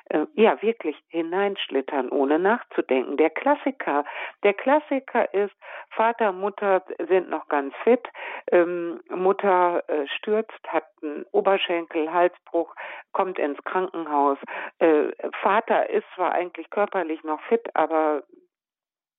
[0.10, 3.18] äh, ja wirklich Hineinschlittern, ohne nachzudenken.
[3.18, 4.06] Der Klassiker,
[4.43, 5.56] der Klassiker ist,
[5.89, 8.08] Vater, Mutter sind noch ganz fit,
[8.51, 12.76] ähm, Mutter äh, stürzt, hat einen Oberschenkel, Halsbruch,
[13.12, 14.38] kommt ins Krankenhaus.
[14.78, 15.08] Äh,
[15.41, 18.24] Vater ist zwar eigentlich körperlich noch fit, aber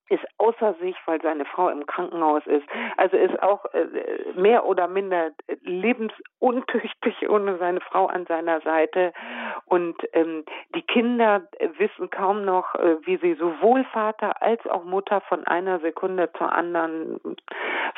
[0.08, 2.66] ist außer sich, weil seine Frau im Krankenhaus ist.
[2.96, 3.86] Also ist auch äh,
[4.34, 5.30] mehr oder minder
[5.62, 9.12] lebensuntüchtig ohne seine Frau an seiner Seite.
[9.64, 10.44] Und ähm,
[10.74, 11.48] die Kinder
[11.78, 16.52] wissen kaum noch, äh, wie sie sowohl Vater als auch Mutter von einer Sekunde zur
[16.52, 17.18] anderen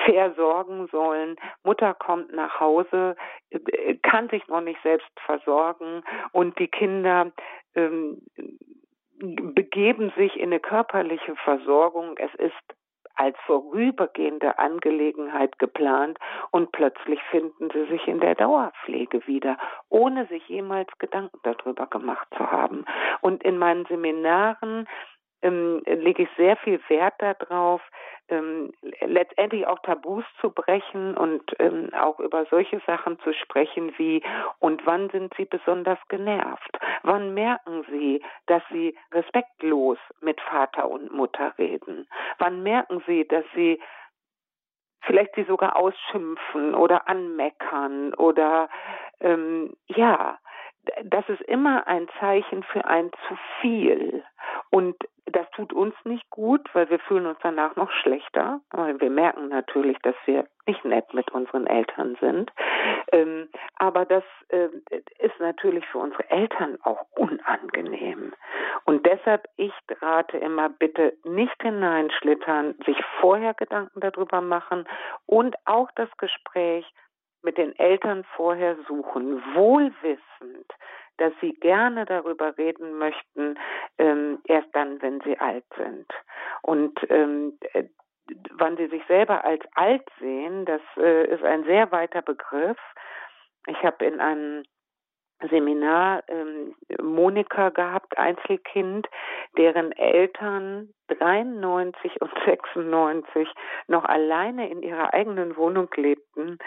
[0.04, 1.36] versorgen sollen.
[1.62, 3.16] Mutter kommt nach Hause,
[3.50, 6.02] äh, kann sich noch nicht selbst versorgen
[6.32, 7.32] und die Kinder
[7.74, 8.22] ähm,
[9.18, 12.16] begeben sich in eine körperliche Versorgung.
[12.18, 12.54] Es ist
[13.18, 16.18] als vorübergehende Angelegenheit geplant
[16.52, 19.58] und plötzlich finden sie sich in der Dauerpflege wieder,
[19.88, 22.84] ohne sich jemals Gedanken darüber gemacht zu haben.
[23.20, 24.86] Und in meinen Seminaren
[25.42, 27.80] ähm, lege ich sehr viel Wert darauf,
[28.28, 34.22] ähm, letztendlich auch Tabus zu brechen und ähm, auch über solche Sachen zu sprechen wie
[34.58, 36.78] und wann sind Sie besonders genervt?
[37.02, 42.06] Wann merken Sie, dass Sie respektlos mit Vater und Mutter reden?
[42.38, 43.80] Wann merken Sie, dass Sie
[45.02, 48.68] vielleicht sie sogar ausschimpfen oder anmeckern oder
[49.20, 50.38] ähm, ja,
[51.04, 54.22] das ist immer ein Zeichen für ein zu viel.
[54.70, 58.60] Und das tut uns nicht gut, weil wir fühlen uns danach noch schlechter.
[58.70, 62.50] Weil wir merken natürlich, dass wir nicht nett mit unseren Eltern sind.
[63.12, 64.68] Ähm, aber das äh,
[65.18, 68.32] ist natürlich für unsere Eltern auch unangenehm.
[68.84, 74.86] Und deshalb, ich rate immer, bitte nicht hineinschlittern, sich vorher Gedanken darüber machen
[75.26, 76.86] und auch das Gespräch
[77.42, 80.72] mit den Eltern vorher suchen, wohlwissend,
[81.18, 83.58] dass sie gerne darüber reden möchten,
[83.98, 86.06] ähm, erst dann, wenn sie alt sind.
[86.62, 87.84] Und ähm, äh,
[88.52, 92.78] wann sie sich selber als alt sehen, das äh, ist ein sehr weiter Begriff.
[93.66, 94.64] Ich habe in einem
[95.50, 99.06] Seminar ähm, Monika gehabt, Einzelkind,
[99.56, 103.48] deren Eltern 93 und 96
[103.86, 106.58] noch alleine in ihrer eigenen Wohnung lebten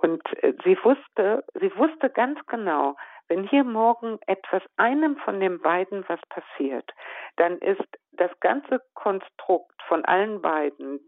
[0.00, 2.96] und äh, sie wusste, sie wusste ganz genau,
[3.28, 6.92] wenn hier morgen etwas einem von den beiden was passiert,
[7.36, 7.82] dann ist
[8.12, 11.00] das ganze Konstrukt von allen beiden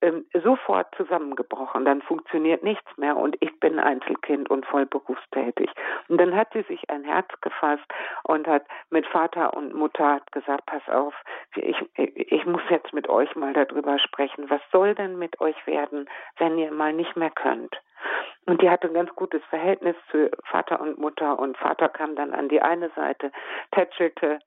[0.00, 1.84] ähm, sofort zusammengebrochen.
[1.84, 5.70] Dann funktioniert nichts mehr und ich bin Einzelkind und voll berufstätig.
[6.08, 7.86] Und dann hat sie sich ein Herz gefasst
[8.24, 11.14] und hat mit Vater und Mutter gesagt, pass auf,
[11.54, 14.48] ich, ich muss jetzt mit euch mal darüber sprechen.
[14.48, 16.08] Was soll denn mit euch werden,
[16.38, 17.76] wenn ihr mal nicht mehr könnt?
[18.46, 22.32] Und die hatte ein ganz gutes Verhältnis zu Vater und Mutter und Vater kam dann
[22.32, 23.30] an die eine Seite,
[23.72, 24.38] tätschelte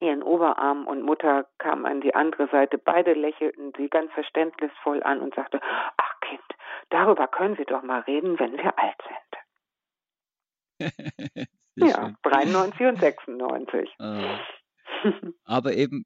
[0.00, 2.78] ihren Oberarm und Mutter kam an die andere Seite.
[2.78, 5.60] Beide lächelten sie ganz verständnisvoll an und sagte,
[5.96, 6.42] ach Kind,
[6.90, 8.96] darüber können wir doch mal reden, wenn wir alt
[10.78, 11.48] sind.
[11.76, 13.94] ja, 93 und 96.
[13.98, 14.38] Ah.
[15.44, 16.04] aber eben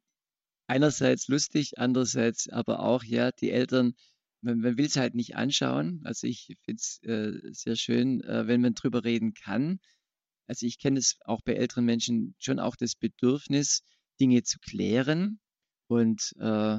[0.66, 3.94] einerseits lustig, andererseits aber auch, ja, die Eltern
[4.40, 6.00] man, man will es halt nicht anschauen.
[6.04, 9.80] Also ich finde es äh, sehr schön, äh, wenn man drüber reden kann.
[10.46, 13.82] Also ich kenne es auch bei älteren Menschen schon auch das Bedürfnis,
[14.20, 15.40] Dinge zu klären.
[15.88, 16.78] Und äh,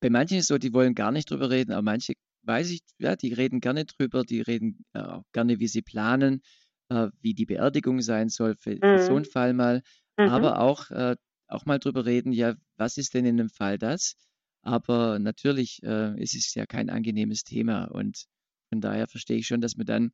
[0.00, 2.80] bei manchen ist es so, die wollen gar nicht drüber reden, aber manche weiß ich,
[2.98, 6.42] ja, die reden gerne drüber, die reden äh, auch gerne, wie sie planen,
[6.88, 9.30] äh, wie die Beerdigung sein soll für, für so einen mhm.
[9.30, 9.82] Fall mal.
[10.16, 10.28] Mhm.
[10.28, 11.16] Aber auch, äh,
[11.48, 14.14] auch mal drüber reden, ja, was ist denn in einem Fall das?
[14.62, 18.26] Aber natürlich äh, ist es ja kein angenehmes Thema und
[18.70, 20.12] von daher verstehe ich schon, dass man dann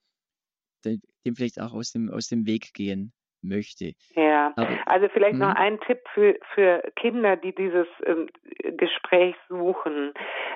[0.84, 3.92] dem vielleicht auch aus dem, aus dem Weg gehen möchte.
[4.14, 5.56] Ja, Aber, also vielleicht noch hm?
[5.56, 8.28] ein Tipp für, für Kinder, die dieses ähm,
[8.76, 10.14] Gespräch suchen.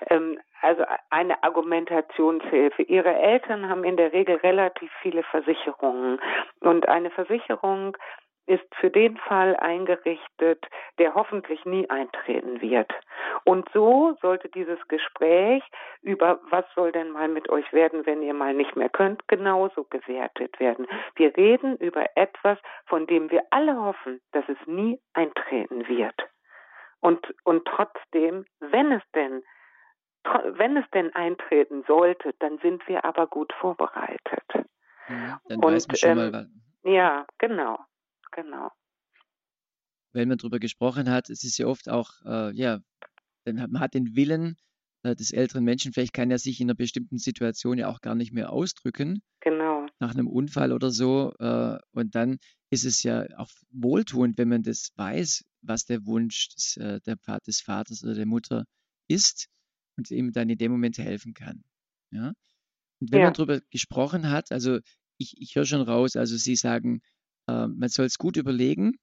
[0.08, 2.82] Ähm, also eine Argumentationshilfe.
[2.82, 6.18] Ihre Eltern haben in der Regel relativ viele Versicherungen
[6.60, 7.96] und eine Versicherung
[8.48, 10.66] ist für den Fall eingerichtet,
[10.98, 12.90] der hoffentlich nie eintreten wird.
[13.44, 15.62] Und so sollte dieses Gespräch
[16.02, 19.84] über was soll denn mal mit euch werden, wenn ihr mal nicht mehr könnt, genauso
[19.84, 20.86] gewertet werden.
[21.16, 26.14] Wir reden über etwas, von dem wir alle hoffen, dass es nie eintreten wird.
[27.00, 29.42] Und, und trotzdem, wenn es denn
[30.44, 34.44] wenn es denn eintreten sollte, dann sind wir aber gut vorbereitet.
[35.08, 36.46] Ja, dann und, weiß man schon ähm, mal,
[36.82, 37.78] ja, genau,
[38.32, 38.70] genau.
[40.12, 42.80] Wenn man darüber gesprochen hat, es ist ja oft auch, äh, ja,
[43.44, 44.56] man hat den Willen
[45.02, 48.14] äh, des älteren Menschen, vielleicht kann er sich in einer bestimmten Situation ja auch gar
[48.14, 49.22] nicht mehr ausdrücken.
[49.40, 49.86] Genau.
[50.00, 51.32] Nach einem Unfall oder so.
[51.38, 52.38] Äh, und dann
[52.70, 57.16] ist es ja auch wohltuend, wenn man das weiß, was der Wunsch des, äh, der,
[57.46, 58.64] des Vaters oder der Mutter
[59.08, 59.48] ist
[59.96, 61.64] und ihm dann in dem Moment helfen kann.
[62.10, 62.32] Ja?
[63.00, 63.26] Und wenn ja.
[63.26, 64.78] man darüber gesprochen hat, also
[65.16, 67.00] ich, ich höre schon raus, also Sie sagen,
[67.48, 68.98] äh, man soll es gut überlegen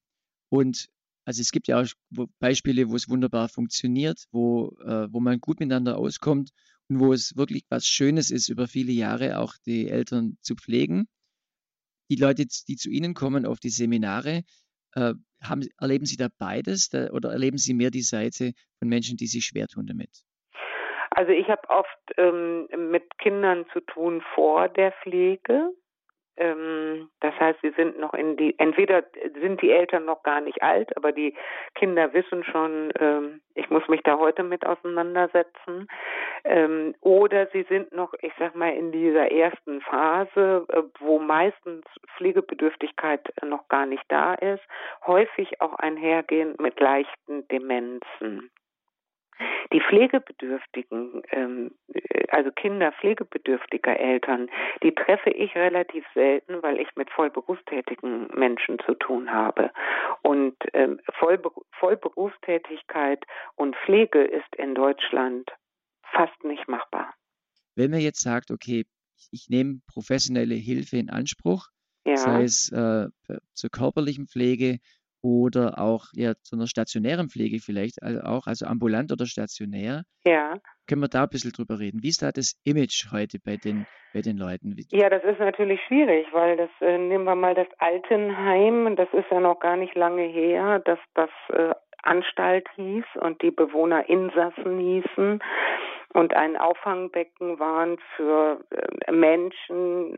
[0.50, 0.88] und
[1.26, 1.88] also es gibt ja auch
[2.40, 6.52] Beispiele, wo es wunderbar funktioniert, wo, äh, wo man gut miteinander auskommt
[6.88, 11.08] und wo es wirklich was Schönes ist, über viele Jahre auch die Eltern zu pflegen.
[12.12, 14.44] Die Leute, die zu Ihnen kommen auf die Seminare,
[14.94, 19.18] äh, haben, erleben Sie da beides da, oder erleben Sie mehr die Seite von Menschen,
[19.18, 20.24] die sich schwer tun damit?
[21.10, 25.72] Also ich habe oft ähm, mit Kindern zu tun vor der Pflege.
[26.38, 29.04] Ähm, das heißt, sie sind noch in die, entweder
[29.40, 31.34] sind die Eltern noch gar nicht alt, aber die
[31.76, 35.88] Kinder wissen schon, ähm, ich muss mich da heute mit auseinandersetzen.
[36.44, 41.86] Ähm, oder sie sind noch, ich sag mal, in dieser ersten Phase, äh, wo meistens
[42.18, 44.64] Pflegebedürftigkeit noch gar nicht da ist,
[45.06, 48.52] häufig auch einhergehend mit leichten Demenzen.
[49.74, 51.72] Die Pflegebedürftigen, ähm,
[52.30, 54.50] also Kinder pflegebedürftiger Eltern,
[54.84, 59.72] die treffe ich relativ selten, weil ich mit vollberufstätigen Menschen zu tun habe.
[60.22, 63.26] Und ähm, Vollber Vollberufstätigkeit
[63.56, 65.50] und Pflege ist in Deutschland
[66.14, 67.14] fast nicht machbar.
[67.76, 68.86] Wenn man jetzt sagt, okay,
[69.32, 71.68] ich nehme professionelle Hilfe in Anspruch,
[72.06, 72.18] ja.
[72.18, 73.08] sei es äh,
[73.54, 74.80] zur körperlichen Pflege
[75.26, 80.04] oder auch ja, zu einer stationären Pflege vielleicht, also auch, also ambulant oder stationär.
[80.24, 80.54] Ja.
[80.88, 82.04] Können wir da ein bisschen drüber reden?
[82.04, 84.76] Wie ist da das Image heute bei den, bei den Leuten?
[84.92, 89.26] Ja, das ist natürlich schwierig, weil das, äh, nehmen wir mal das Altenheim, das ist
[89.32, 91.74] ja noch gar nicht lange her, dass das äh,
[92.04, 95.42] Anstalt hieß und die Bewohner Insassen hießen
[96.16, 100.18] und ein Auffangbecken waren für äh, Menschen,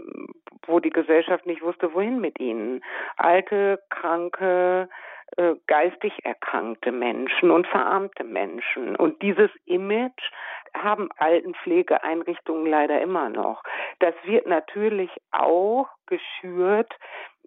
[0.68, 2.84] wo die Gesellschaft nicht wusste, wohin mit ihnen.
[3.18, 4.89] Alte, kranke,
[5.38, 8.95] äh, geistig erkrankte Menschen und verarmte Menschen.
[8.95, 10.32] Und dieses Image
[10.76, 13.64] haben Altenpflegeeinrichtungen leider immer noch.
[14.00, 16.93] Das wird natürlich auch geschürt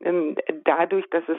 [0.01, 1.39] ähm, dadurch, dass es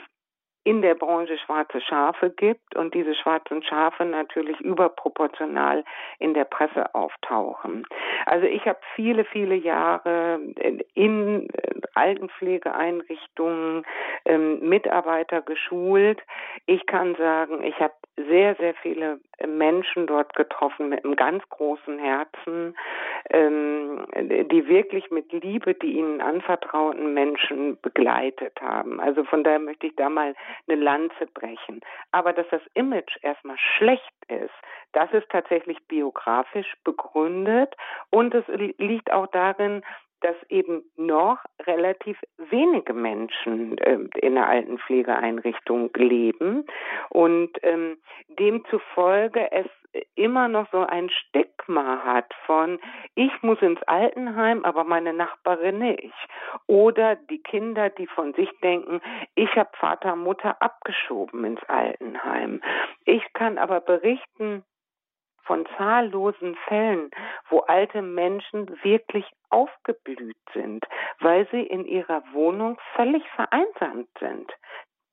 [0.64, 5.84] in der Branche schwarze Schafe gibt und diese schwarzen Schafe natürlich überproportional
[6.18, 7.84] in der Presse auftauchen.
[8.26, 10.40] Also ich habe viele, viele Jahre
[10.94, 11.48] in
[11.94, 13.84] Altenpflegeeinrichtungen
[14.24, 16.20] ähm, Mitarbeiter geschult.
[16.66, 21.98] Ich kann sagen, ich habe sehr, sehr viele Menschen dort getroffen mit einem ganz großen
[21.98, 22.76] Herzen,
[23.30, 29.00] ähm, die wirklich mit Liebe die ihnen anvertrauten Menschen begleitet haben.
[29.00, 30.34] Also von daher möchte ich da mal
[30.68, 31.80] eine Lanze brechen.
[32.10, 34.54] Aber dass das Image erstmal schlecht ist,
[34.92, 37.74] das ist tatsächlich biografisch begründet
[38.10, 38.44] und es
[38.78, 39.82] liegt auch darin,
[40.22, 46.64] dass eben noch relativ wenige Menschen äh, in der Altenpflegeeinrichtung leben
[47.10, 47.98] und ähm,
[48.38, 49.66] demzufolge es
[50.14, 52.78] immer noch so ein Stigma hat von
[53.14, 56.14] ich muss ins Altenheim, aber meine Nachbarin nicht.
[56.66, 59.00] Oder die Kinder, die von sich denken,
[59.34, 62.62] ich habe Vater, Mutter abgeschoben ins Altenheim.
[63.04, 64.64] Ich kann aber berichten,
[65.42, 67.10] von zahllosen Fällen,
[67.48, 70.84] wo alte Menschen wirklich aufgeblüht sind,
[71.20, 74.50] weil sie in ihrer Wohnung völlig vereinsamt sind.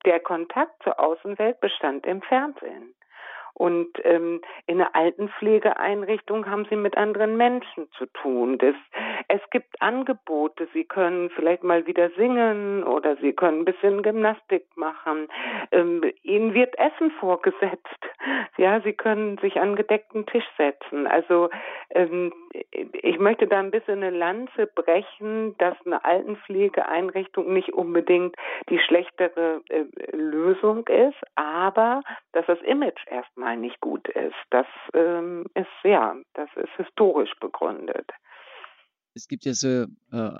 [0.04, 2.94] Der Kontakt zur Außenwelt bestand im Fernsehen.
[3.54, 8.58] Und ähm, in einer Altenpflegeeinrichtung haben sie mit anderen Menschen zu tun.
[8.58, 8.74] Das,
[9.28, 10.68] es gibt Angebote.
[10.72, 15.28] Sie können vielleicht mal wieder singen oder sie können ein bisschen Gymnastik machen.
[15.72, 17.88] Ähm, ihnen wird Essen vorgesetzt.
[18.56, 21.06] Ja, sie können sich an gedeckten Tisch setzen.
[21.06, 21.50] Also
[21.90, 22.32] ähm,
[22.72, 28.36] ich möchte da ein bisschen eine Lanze brechen, dass eine Altenpflegeeinrichtung nicht unbedingt
[28.68, 29.84] die schlechtere äh,
[30.16, 34.34] Lösung ist, aber dass das Image erstmal nicht gut ist.
[34.50, 38.10] Das ähm, ist ja, das ist historisch begründet.
[39.14, 40.38] Es gibt ja so äh,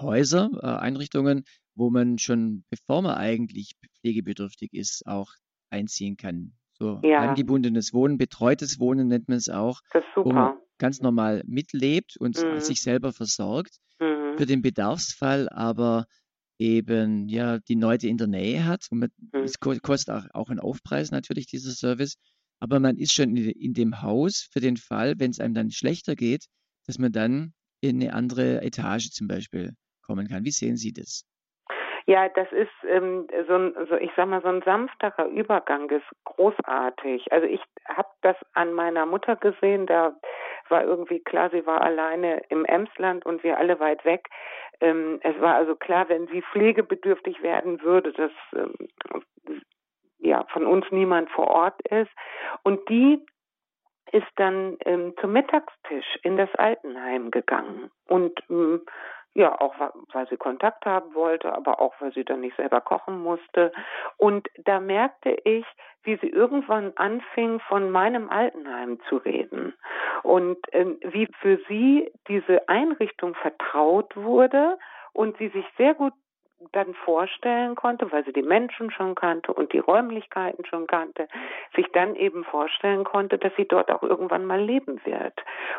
[0.00, 5.32] Häuser, äh, Einrichtungen, wo man schon, bevor man eigentlich pflegebedürftig ist, auch
[5.70, 6.52] einziehen kann.
[6.72, 10.56] So Ja, angebundenes Wohnen, betreutes Wohnen nennt man es auch, das ist wo man super.
[10.78, 12.60] ganz normal mitlebt und Mhm.
[12.60, 14.36] sich selber versorgt Mhm.
[14.36, 16.06] für den Bedarfsfall, aber
[16.58, 18.86] eben ja die Leute in der Nähe hat.
[18.90, 19.44] Und man, Mhm.
[19.44, 22.16] es ko- kostet auch, auch einen Aufpreis natürlich, dieser Service.
[22.60, 25.70] Aber man ist schon in, in dem Haus für den Fall, wenn es einem dann
[25.70, 26.46] schlechter geht,
[26.86, 30.44] dass man dann in eine andere Etage zum Beispiel kommen kann.
[30.44, 31.24] Wie sehen Sie das?
[32.06, 36.06] Ja, das ist ähm, so ein, so ich sag mal, so ein sanfterer Übergang ist
[36.24, 37.30] großartig.
[37.30, 40.16] Also ich habe das an meiner Mutter gesehen, da
[40.70, 44.28] war irgendwie klar, sie war alleine im Emsland und wir alle weit weg.
[44.80, 48.74] Ähm, es war also klar, wenn sie pflegebedürftig werden würde, dass ähm,
[50.18, 52.10] ja von uns niemand vor Ort ist.
[52.62, 53.24] Und die
[54.12, 58.82] ist dann ähm, zum Mittagstisch in das Altenheim gegangen und ähm,
[59.34, 59.74] ja, auch
[60.12, 63.72] weil sie Kontakt haben wollte, aber auch weil sie dann nicht selber kochen musste.
[64.16, 65.64] Und da merkte ich,
[66.02, 69.74] wie sie irgendwann anfing, von meinem Altenheim zu reden
[70.22, 74.78] und ähm, wie für sie diese Einrichtung vertraut wurde
[75.12, 76.14] und sie sich sehr gut
[76.72, 81.28] dann vorstellen konnte, weil sie die Menschen schon kannte und die Räumlichkeiten schon kannte,
[81.74, 85.34] sich dann eben vorstellen konnte, dass sie dort auch irgendwann mal leben wird.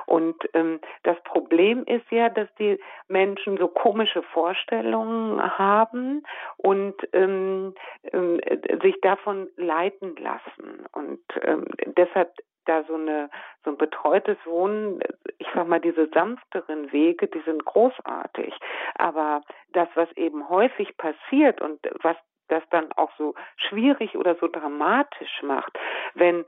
[0.05, 6.23] Und ähm, das Problem ist ja, dass die Menschen so komische Vorstellungen haben
[6.57, 7.73] und ähm,
[8.11, 8.39] ähm,
[8.81, 10.85] sich davon leiten lassen.
[10.91, 11.65] Und ähm,
[11.97, 12.31] deshalb
[12.65, 13.29] da so eine
[13.63, 14.99] so ein betreutes Wohnen,
[15.37, 18.53] ich sag mal, diese sanfteren Wege, die sind großartig.
[18.95, 19.41] Aber
[19.73, 25.41] das, was eben häufig passiert und was das dann auch so schwierig oder so dramatisch
[25.43, 25.77] macht,
[26.15, 26.45] wenn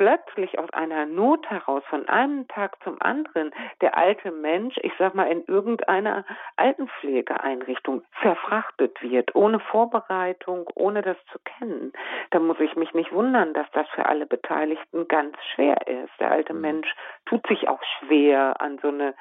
[0.00, 5.14] plötzlich aus einer Not heraus von einem Tag zum anderen der alte Mensch, ich sag
[5.14, 6.24] mal, in irgendeiner
[6.56, 11.92] Altenpflegeeinrichtung verfrachtet wird, ohne Vorbereitung, ohne das zu kennen,
[12.30, 16.12] dann muss ich mich nicht wundern, dass das für alle Beteiligten ganz schwer ist.
[16.18, 16.60] Der alte Mhm.
[16.62, 16.94] Mensch
[17.26, 19.14] tut sich auch schwer an so eine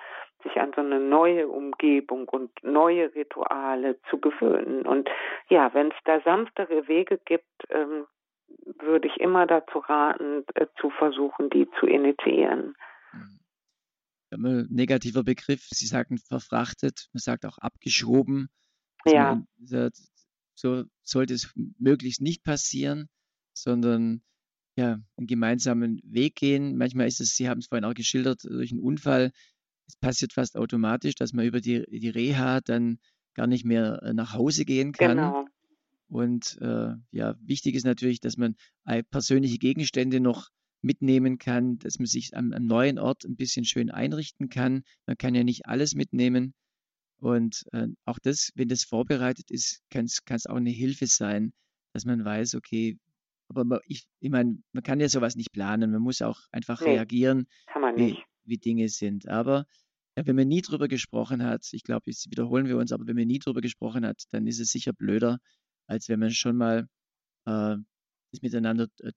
[0.44, 4.86] sich an so eine neue Umgebung und neue Rituale zu gewöhnen.
[4.86, 5.10] Und
[5.50, 8.06] ja, wenn es da sanftere Wege gibt, ähm,
[8.80, 12.76] würde ich immer dazu raten, äh, zu versuchen, die zu initiieren.
[14.32, 18.50] Ähm, negativer Begriff, Sie sagten verfrachtet, man sagt auch abgeschoben.
[19.04, 19.92] dass Ja, man
[20.56, 23.08] so sollte es möglichst nicht passieren,
[23.54, 24.22] sondern
[24.76, 26.78] ja, einen gemeinsamen Weg gehen.
[26.78, 29.32] Manchmal ist es, Sie haben es vorhin auch geschildert, durch einen Unfall,
[29.88, 33.00] es passiert fast automatisch, dass man über die, die Reha dann
[33.34, 35.18] gar nicht mehr äh, nach Hause gehen kann.
[35.18, 35.46] genau.
[36.10, 38.56] Und äh, ja, wichtig ist natürlich, dass man
[39.12, 40.50] persönliche Gegenstände noch
[40.82, 44.84] mitnehmen kann, dass man sich am, am neuen Ort ein bisschen schön einrichten kann.
[45.06, 46.54] Man kann ja nicht alles mitnehmen.
[47.20, 51.54] Und äh, auch das, wenn das vorbereitet ist, kann es auch eine Hilfe sein,
[51.94, 52.98] dass man weiß, okay,
[53.50, 55.92] aber man, ich, ich meine, man kann ja sowas nicht planen.
[55.92, 57.48] Man muss auch einfach Nee, reagieren,
[57.98, 59.28] wie, wie Dinge sind.
[59.28, 59.66] Aber
[60.18, 63.16] ja, wenn man nie drüber gesprochen hat, ich glaube, jetzt wiederholen wir uns, aber wenn
[63.16, 65.40] man nie drüber gesprochen hat, dann ist es sicher blöder,
[65.90, 66.88] als wenn man schon mal
[67.46, 67.78] äh,
[68.32, 69.14] das miteinander äh,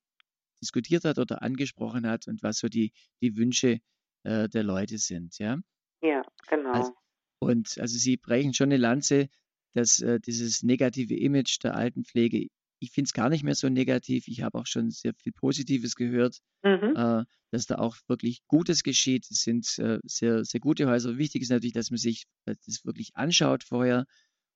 [0.63, 2.93] diskutiert hat oder angesprochen hat und was so die,
[3.23, 3.81] die Wünsche
[4.25, 5.39] äh, der Leute sind.
[5.39, 5.59] Ja?
[6.03, 6.23] Ja,
[6.71, 6.95] Also, genau.
[7.41, 9.29] und also Sie brechen schon eine Lanze,
[9.75, 12.49] dass äh, dieses negative Image der Altenpflege,
[12.81, 14.29] ich finde es gar nicht mehr so negativ.
[14.29, 16.97] Ich habe auch schon sehr viel Positives gehört, Mhm.
[16.97, 19.27] äh, dass da auch wirklich Gutes geschieht.
[19.31, 21.19] Es sind äh, sehr, sehr gute Häuser.
[21.19, 24.07] Wichtig ist natürlich, dass man sich das wirklich anschaut vorher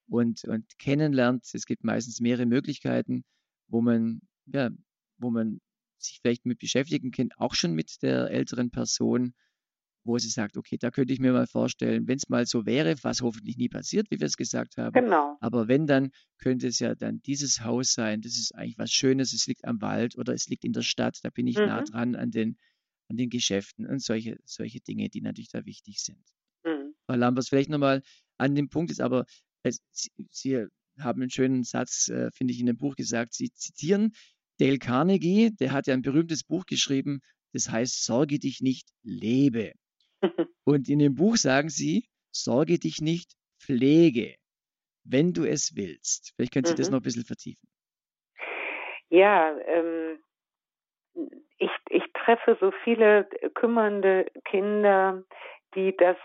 [0.09, 1.45] und, und kennenlernt.
[1.53, 3.25] Es gibt meistens mehrere Möglichkeiten,
[3.69, 4.71] wo man, ja,
[5.19, 5.61] wo man
[5.99, 9.35] sich vielleicht mit beschäftigen kann, auch schon mit der älteren Person,
[10.05, 12.95] wo sie sagt, okay, da könnte ich mir mal vorstellen, wenn es mal so wäre,
[13.03, 15.37] was hoffentlich nie passiert, wie wir es gesagt haben, Genau.
[15.41, 18.21] aber wenn, dann könnte es ja dann dieses Haus sein.
[18.21, 19.33] Das ist eigentlich was Schönes.
[19.33, 21.19] Es liegt am Wald oder es liegt in der Stadt.
[21.23, 21.85] Da bin ich nah Mhm.
[21.87, 22.57] dran an den,
[23.09, 26.23] an den Geschäften und solche, solche Dinge, die natürlich da wichtig sind.
[26.65, 26.95] Mhm.
[27.07, 28.03] Frau Lambers, vielleicht nochmal
[28.39, 29.25] an dem Punkt ist aber,
[29.71, 30.67] Sie,
[30.99, 33.35] haben einen schönen Satz, äh, finde ich, in dem Buch gesagt.
[33.35, 34.13] Sie zitieren
[34.59, 37.21] Dale Carnegie, der hat ja ein berühmtes Buch geschrieben,
[37.53, 39.73] das heißt Sorge dich nicht, lebe.
[40.65, 44.35] Und in dem Buch sagen Sie, sorge dich nicht, pflege,
[45.05, 46.33] wenn du es willst.
[46.35, 46.93] Vielleicht können Sie das Mhm.
[46.93, 47.69] noch ein bisschen vertiefen.
[49.09, 50.19] Ja, ähm,
[51.59, 55.23] ich, ich treffe so viele kümmernde Kinder,
[55.75, 56.17] die das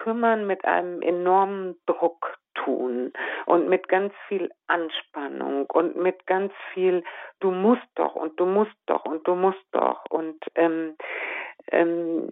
[0.00, 3.12] Kümmern mit einem enormen Druck tun
[3.46, 7.04] und mit ganz viel Anspannung und mit ganz viel
[7.40, 10.04] du musst doch und du musst doch und du musst doch.
[10.10, 10.96] Und ähm,
[11.70, 12.28] ähm,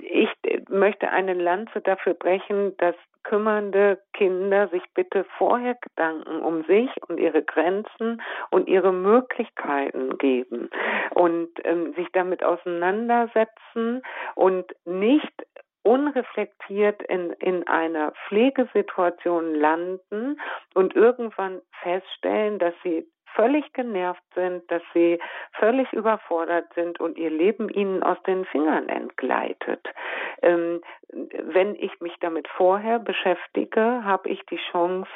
[0.00, 0.28] ich
[0.68, 7.18] möchte eine Lanze dafür brechen, dass kümmernde Kinder sich bitte vorher Gedanken um sich und
[7.18, 10.68] ihre Grenzen und ihre Möglichkeiten geben
[11.14, 14.02] und ähm, sich damit auseinandersetzen
[14.34, 15.43] und nicht
[15.84, 20.40] unreflektiert in, in einer Pflegesituation landen
[20.74, 25.18] und irgendwann feststellen, dass sie völlig genervt sind, dass sie
[25.52, 29.86] völlig überfordert sind und ihr Leben ihnen aus den Fingern entgleitet.
[30.42, 30.80] Ähm,
[31.10, 35.10] wenn ich mich damit vorher beschäftige, habe ich die Chance,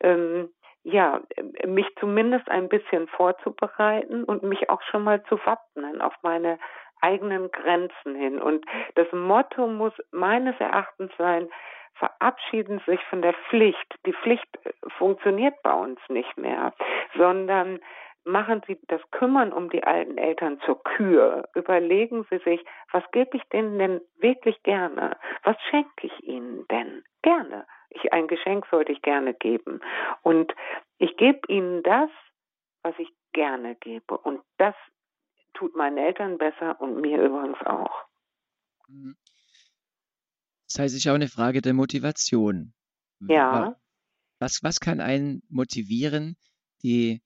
[0.00, 0.50] ähm,
[0.82, 1.20] ja,
[1.66, 6.58] mich zumindest ein bisschen vorzubereiten und mich auch schon mal zu wappnen auf meine
[7.00, 8.40] eigenen Grenzen hin.
[8.40, 11.48] Und das Motto muss meines Erachtens sein,
[11.94, 13.94] verabschieden sich von der Pflicht.
[14.06, 16.72] Die Pflicht äh, funktioniert bei uns nicht mehr,
[17.16, 17.78] sondern
[18.24, 21.48] machen Sie das Kümmern um die alten Eltern zur Kür.
[21.54, 25.16] Überlegen Sie sich, was gebe ich denen denn wirklich gerne?
[25.42, 27.66] Was schenke ich ihnen denn gerne?
[27.90, 29.80] Ich, ein Geschenk sollte ich gerne geben.
[30.22, 30.54] Und
[30.98, 32.10] ich gebe ihnen das,
[32.82, 34.16] was ich gerne gebe.
[34.16, 34.74] Und das
[35.60, 38.06] tut meinen Eltern besser und mir übrigens auch.
[38.88, 39.14] Mhm.
[40.66, 42.72] Das heißt, es ist auch eine Frage der Motivation.
[43.28, 43.76] Ja.
[44.38, 46.36] Was, was kann einen motivieren,
[46.82, 47.20] die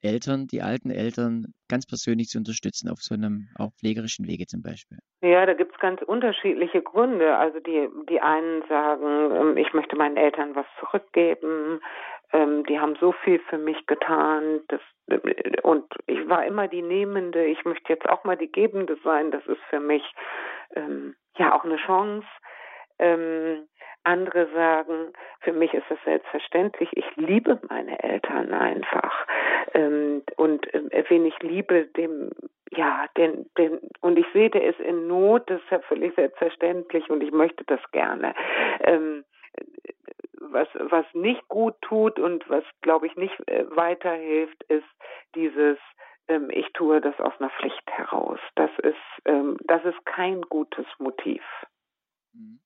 [0.00, 4.62] Eltern, die alten Eltern ganz persönlich zu unterstützen auf so einem auch pflegerischen Wege zum
[4.62, 4.98] Beispiel?
[5.20, 7.36] Ja, da gibt es ganz unterschiedliche Gründe.
[7.36, 11.80] Also die, die einen sagen, ähm, ich möchte meinen Eltern was zurückgeben,
[12.32, 14.80] ähm, die haben so viel für mich getan, das,
[15.62, 19.46] und ich war immer die Nehmende, ich möchte jetzt auch mal die Gebende sein, das
[19.46, 20.02] ist für mich
[20.74, 22.26] ähm, ja auch eine Chance.
[22.98, 23.68] Ähm,
[24.06, 29.26] andere sagen, für mich ist es selbstverständlich, ich liebe meine Eltern einfach.
[29.74, 32.30] Ähm, und äh, wen ich liebe, dem,
[32.70, 37.10] ja, den, den, und ich sehe, der ist in Not, das ist ja völlig selbstverständlich
[37.10, 38.34] und ich möchte das gerne.
[38.80, 39.24] Ähm,
[40.56, 44.88] was, was nicht gut tut und was, glaube ich, nicht äh, weiterhilft, ist
[45.34, 45.76] dieses,
[46.28, 48.40] ähm, ich tue das aus einer Pflicht heraus.
[48.54, 48.96] Das ist,
[49.26, 51.42] ähm, das ist kein gutes Motiv.
[52.32, 52.60] Mhm.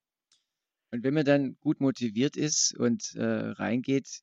[0.93, 4.23] Und wenn man dann gut motiviert ist und äh, reingeht,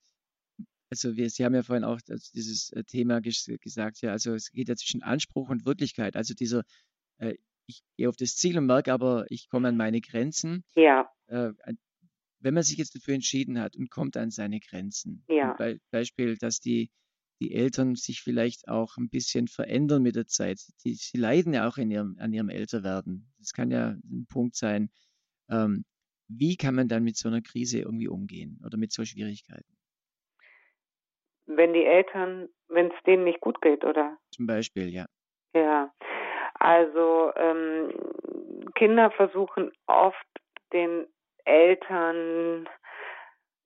[0.90, 2.00] also wir, Sie haben ja vorhin auch
[2.34, 6.16] dieses äh, Thema ges gesagt, ja, also es geht ja zwischen Anspruch und Wirklichkeit.
[6.16, 6.64] Also dieser,
[7.18, 7.36] äh,
[7.68, 10.64] ich gehe auf das Ziel und merke aber, ich komme an meine Grenzen.
[10.76, 11.10] Ja.
[11.28, 11.52] Äh,
[12.40, 15.24] wenn man sich jetzt dafür entschieden hat und kommt an seine Grenzen.
[15.28, 15.54] Ja.
[15.54, 16.92] Be Beispiel, dass die,
[17.40, 20.60] die Eltern sich vielleicht auch ein bisschen verändern mit der Zeit.
[20.84, 23.32] Die, sie leiden ja auch in ihrem, an ihrem Älterwerden.
[23.40, 24.90] Das kann ja ein Punkt sein.
[25.50, 25.86] Ähm,
[26.28, 29.78] wie kann man dann mit so einer Krise irgendwie umgehen oder mit so Schwierigkeiten?
[31.46, 34.18] Wenn die Eltern, wenn es denen nicht gut geht, oder?
[34.32, 35.06] Zum Beispiel, ja.
[35.54, 35.94] Ja,
[36.56, 37.94] also ähm,
[38.76, 40.28] Kinder versuchen oft
[40.74, 41.08] den
[41.48, 42.68] Eltern,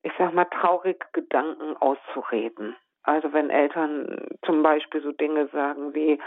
[0.02, 2.76] ich sag mal, traurige Gedanken auszureden.
[3.02, 6.20] Also wenn Eltern zum Beispiel so Dinge sagen wie,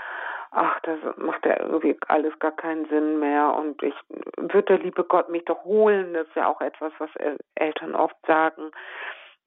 [0.51, 3.95] ach, das macht ja irgendwie alles gar keinen Sinn mehr und ich
[4.37, 7.09] würde der liebe Gott mich doch holen, das ist ja auch etwas, was
[7.55, 8.71] Eltern oft sagen.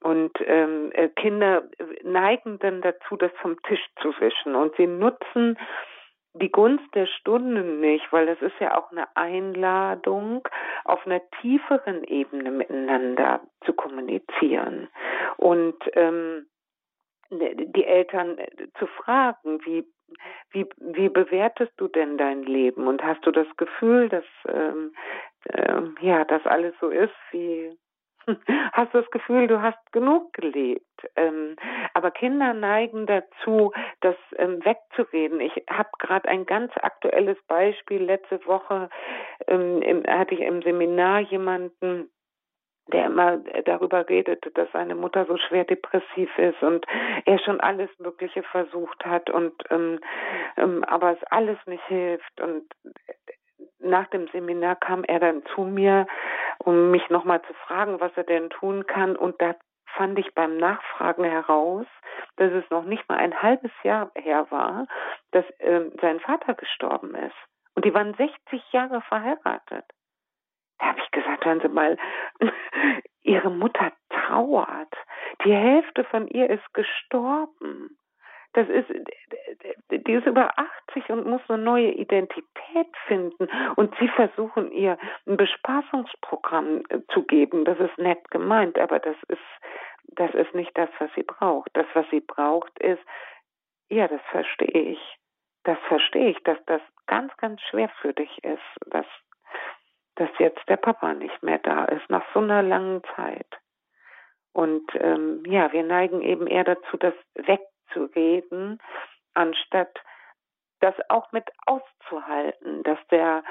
[0.01, 1.65] Und ähm, äh, Kinder
[2.05, 5.59] neigen dann dazu, das vom Tisch zu wischen und sie nutzen
[6.35, 10.47] die Gunst der Stunde nicht, weil das ist ja auch eine Einladung,
[10.85, 14.89] auf einer tieferen Ebene miteinander zu kommunizieren.
[15.37, 16.47] Und ähm,
[17.31, 18.39] die Eltern
[18.79, 19.85] zu fragen, wie,
[20.51, 24.93] wie, wie bewertest du denn dein Leben und hast du das Gefühl, dass ähm,
[25.45, 27.77] äh, ja, dass alles so ist, wie
[28.73, 30.85] hast du das Gefühl, du hast genug gelebt.
[31.17, 31.57] Ähm,
[31.95, 35.41] aber Kinder neigen dazu, das ähm, wegzureden.
[35.41, 38.03] Ich habe gerade ein ganz aktuelles Beispiel.
[38.03, 38.91] Letzte Woche
[39.47, 42.11] ähm, im, hatte ich im Seminar jemanden,
[42.93, 46.87] der immer darüber redete, dass seine Mutter so schwer depressiv ist und
[47.27, 50.01] er schon alles Mögliche versucht hat und ähm,
[50.57, 52.65] ähm, aber es alles nicht hilft und
[53.79, 56.07] nach dem Seminar kam er dann zu mir,
[56.59, 59.55] um mich nochmal zu fragen, was er denn tun kann und da
[59.97, 61.87] fand ich beim Nachfragen heraus,
[62.37, 64.87] dass es noch nicht mal ein halbes Jahr her war,
[65.33, 67.37] dass ähm, sein Vater gestorben ist.
[67.75, 69.85] Und die waren 60 Jahre verheiratet.
[70.79, 71.97] Da habe ich gesagt, hören Sie mal,
[73.23, 74.95] Ihre Mutter trauert.
[75.45, 77.99] Die Hälfte von ihr ist gestorben.
[78.55, 78.89] Das ist,
[79.91, 83.49] die ist über 80 und muss eine neue Identität finden.
[83.77, 87.65] Und sie versuchen ihr ein Bespaßungsprogramm äh, zu geben.
[87.65, 89.39] Das ist nett gemeint, aber das ist,
[90.05, 91.71] das ist nicht das, was sie braucht.
[91.75, 93.03] Das, was sie braucht, ist,
[93.91, 95.19] ja, das verstehe ich.
[95.65, 98.63] Das verstehe ich, dass das ganz, ganz schwer für dich ist.
[98.87, 99.07] Das
[100.19, 103.47] dass jetzt der Papa nicht mehr da ist, nach so einer langen Zeit.
[104.53, 107.15] Und ähm, ja, wir neigen eben eher dazu, das
[107.89, 108.79] wegzureden,
[109.35, 110.01] anstatt
[110.81, 113.43] das auch mit auszuhalten, dass der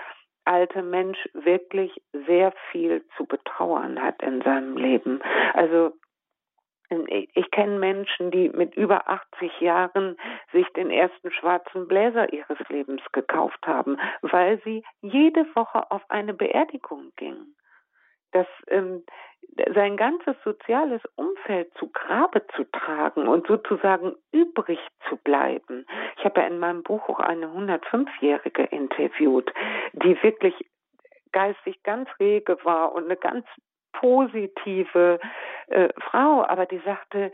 [0.45, 1.91] alte Mensch wirklich
[2.25, 5.21] sehr viel zu betrauern hat in seinem Leben.
[5.53, 5.91] Also
[7.09, 10.17] ich kenne Menschen, die mit über 80 Jahren
[10.53, 16.33] sich den ersten schwarzen Bläser ihres Lebens gekauft haben, weil sie jede Woche auf eine
[16.33, 17.56] Beerdigung gingen.
[18.31, 19.03] Das, ähm,
[19.73, 25.85] sein ganzes soziales Umfeld zu Grabe zu tragen und sozusagen übrig zu bleiben.
[26.17, 29.51] Ich habe ja in meinem Buch auch eine 105-Jährige interviewt,
[29.93, 30.53] die wirklich
[31.31, 33.45] geistig ganz rege war und eine ganz
[33.93, 35.19] positive
[35.67, 37.31] äh, Frau, aber die sagte,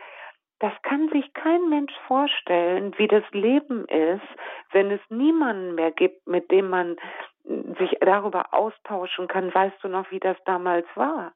[0.60, 4.26] das kann sich kein Mensch vorstellen, wie das Leben ist,
[4.72, 6.96] wenn es niemanden mehr gibt, mit dem man
[7.44, 9.54] sich darüber austauschen kann.
[9.54, 11.34] Weißt du noch, wie das damals war?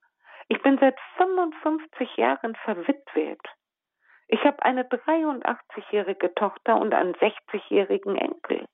[0.48, 3.42] Ich bin seit 55 Jahren verwitwet.
[4.28, 8.66] Ich habe eine 83-jährige Tochter und einen 60-jährigen Enkel.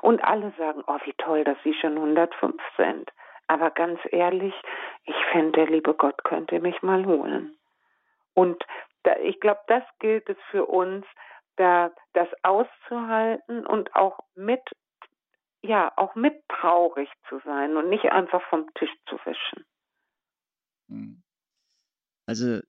[0.00, 3.10] Und alle sagen, oh, wie toll, dass sie schon 105 sind.
[3.48, 4.54] Aber ganz ehrlich,
[5.04, 7.56] ich fände, der liebe Gott könnte mich mal holen.
[8.34, 8.64] Und
[9.02, 11.04] da, ich glaube, das gilt es für uns,
[11.56, 14.62] da das auszuhalten und auch mit,
[15.62, 19.64] ja, auch mit traurig zu sein und nicht einfach vom Tisch zu wischen.
[20.88, 21.22] Hm.
[22.26, 22.60] Also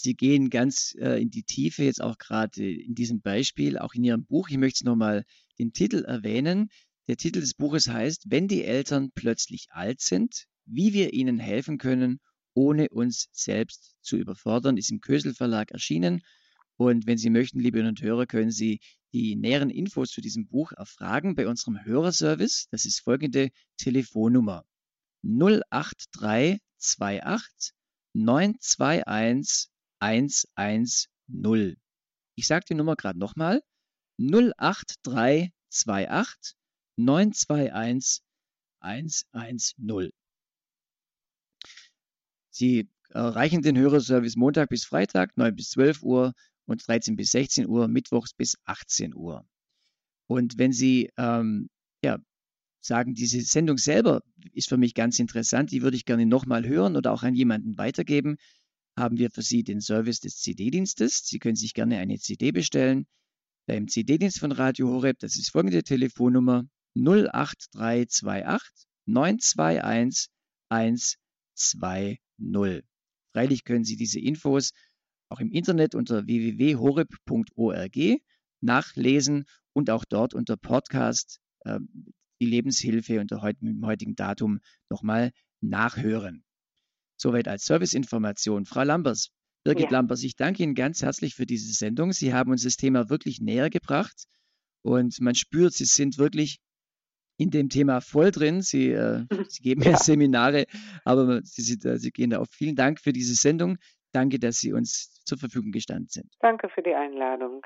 [0.00, 4.04] Sie gehen ganz äh, in die Tiefe jetzt auch gerade in diesem Beispiel, auch in
[4.04, 4.48] Ihrem Buch.
[4.48, 5.24] Ich möchte nochmal
[5.58, 6.70] den Titel erwähnen.
[7.08, 11.78] Der Titel des Buches heißt, wenn die Eltern plötzlich alt sind, wie wir ihnen helfen
[11.78, 12.20] können,
[12.54, 16.22] ohne uns selbst zu überfordern, ist im Kösel Verlag erschienen.
[16.76, 18.78] Und wenn Sie möchten, liebe Hörer können Sie
[19.12, 22.68] die näheren Infos zu diesem Buch erfragen bei unserem Hörerservice.
[22.70, 24.64] Das ist folgende Telefonnummer
[25.22, 27.72] 08328
[28.14, 31.76] 921 110.
[32.36, 33.62] Ich sage die Nummer gerade nochmal
[34.18, 36.54] 08328
[36.96, 38.22] 921
[38.80, 40.10] 110.
[42.50, 46.34] Sie erreichen den Hörerservice Montag bis Freitag 9 bis 12 Uhr
[46.68, 49.46] und 13 bis 16 Uhr, Mittwochs bis 18 Uhr.
[50.28, 51.70] Und wenn Sie ähm,
[52.04, 52.18] ja,
[52.80, 56.96] sagen, diese Sendung selber ist für mich ganz interessant, die würde ich gerne nochmal hören
[56.96, 58.36] oder auch an jemanden weitergeben,
[58.98, 61.22] haben wir für Sie den Service des CD-Dienstes.
[61.24, 63.06] Sie können sich gerne eine CD bestellen.
[63.66, 66.64] Beim CD-Dienst von Radio Horeb, das ist folgende Telefonnummer
[66.94, 70.28] 08328 921
[70.68, 72.20] 120.
[73.32, 74.72] Freilich können Sie diese Infos
[75.28, 77.96] auch im Internet unter www.horeb.org
[78.60, 81.78] nachlesen und auch dort unter Podcast äh,
[82.40, 84.60] die Lebenshilfe unter heut, mit dem heutigen Datum
[84.90, 86.44] nochmal nachhören.
[87.16, 88.64] Soweit als Serviceinformation.
[88.64, 89.30] Frau Lambers,
[89.64, 89.90] Birgit ja.
[89.90, 92.12] Lambers, ich danke Ihnen ganz herzlich für diese Sendung.
[92.12, 94.24] Sie haben uns das Thema wirklich näher gebracht
[94.82, 96.60] und man spürt, Sie sind wirklich
[97.38, 98.62] in dem Thema voll drin.
[98.62, 99.96] Sie, äh, Sie geben ja.
[99.96, 100.66] Seminare,
[101.04, 102.48] aber Sie, Sie, äh, Sie gehen da auf.
[102.50, 103.78] Vielen Dank für diese Sendung.
[104.18, 106.26] Danke, dass Sie uns zur Verfügung gestanden sind.
[106.40, 107.64] Danke für die Einladung.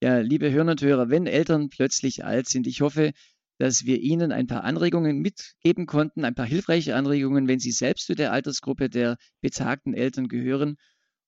[0.00, 3.10] Ja, liebe Hörer und Hörer, wenn Eltern plötzlich alt sind, ich hoffe,
[3.58, 8.06] dass wir Ihnen ein paar Anregungen mitgeben konnten, ein paar hilfreiche Anregungen, wenn Sie selbst
[8.06, 10.76] zu der Altersgruppe der betagten Eltern gehören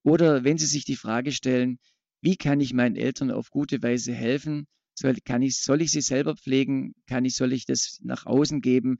[0.04, 1.80] oder wenn Sie sich die Frage stellen,
[2.20, 4.68] wie kann ich meinen Eltern auf gute Weise helfen?
[4.94, 6.94] Soll, kann ich, soll ich sie selber pflegen?
[7.08, 8.98] Kann ich, soll ich das nach außen geben?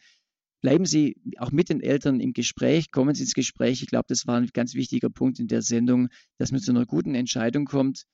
[0.65, 3.83] Bleiben Sie auch mit den Eltern im Gespräch, kommen Sie ins Gespräch.
[3.83, 6.09] Ich glaube, das war ein ganz wichtiger Punkt in der Sendung,
[6.39, 8.05] dass man zu einer guten Entscheidung kommt.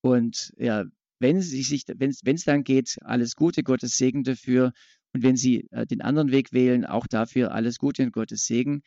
[0.00, 0.86] Und ja,
[1.20, 4.72] wenn Sie sich, wenn es dann geht, alles Gute, Gottes Segen dafür.
[5.12, 8.80] Und wenn Sie äh, den anderen Weg wählen, auch dafür alles Gute und Gottes Segen.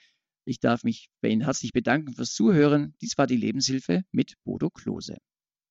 [0.44, 2.96] Ich darf mich bei Ihnen herzlich bedanken fürs Zuhören.
[3.04, 5.18] Dies war die Lebenshilfe mit Bodo Klose.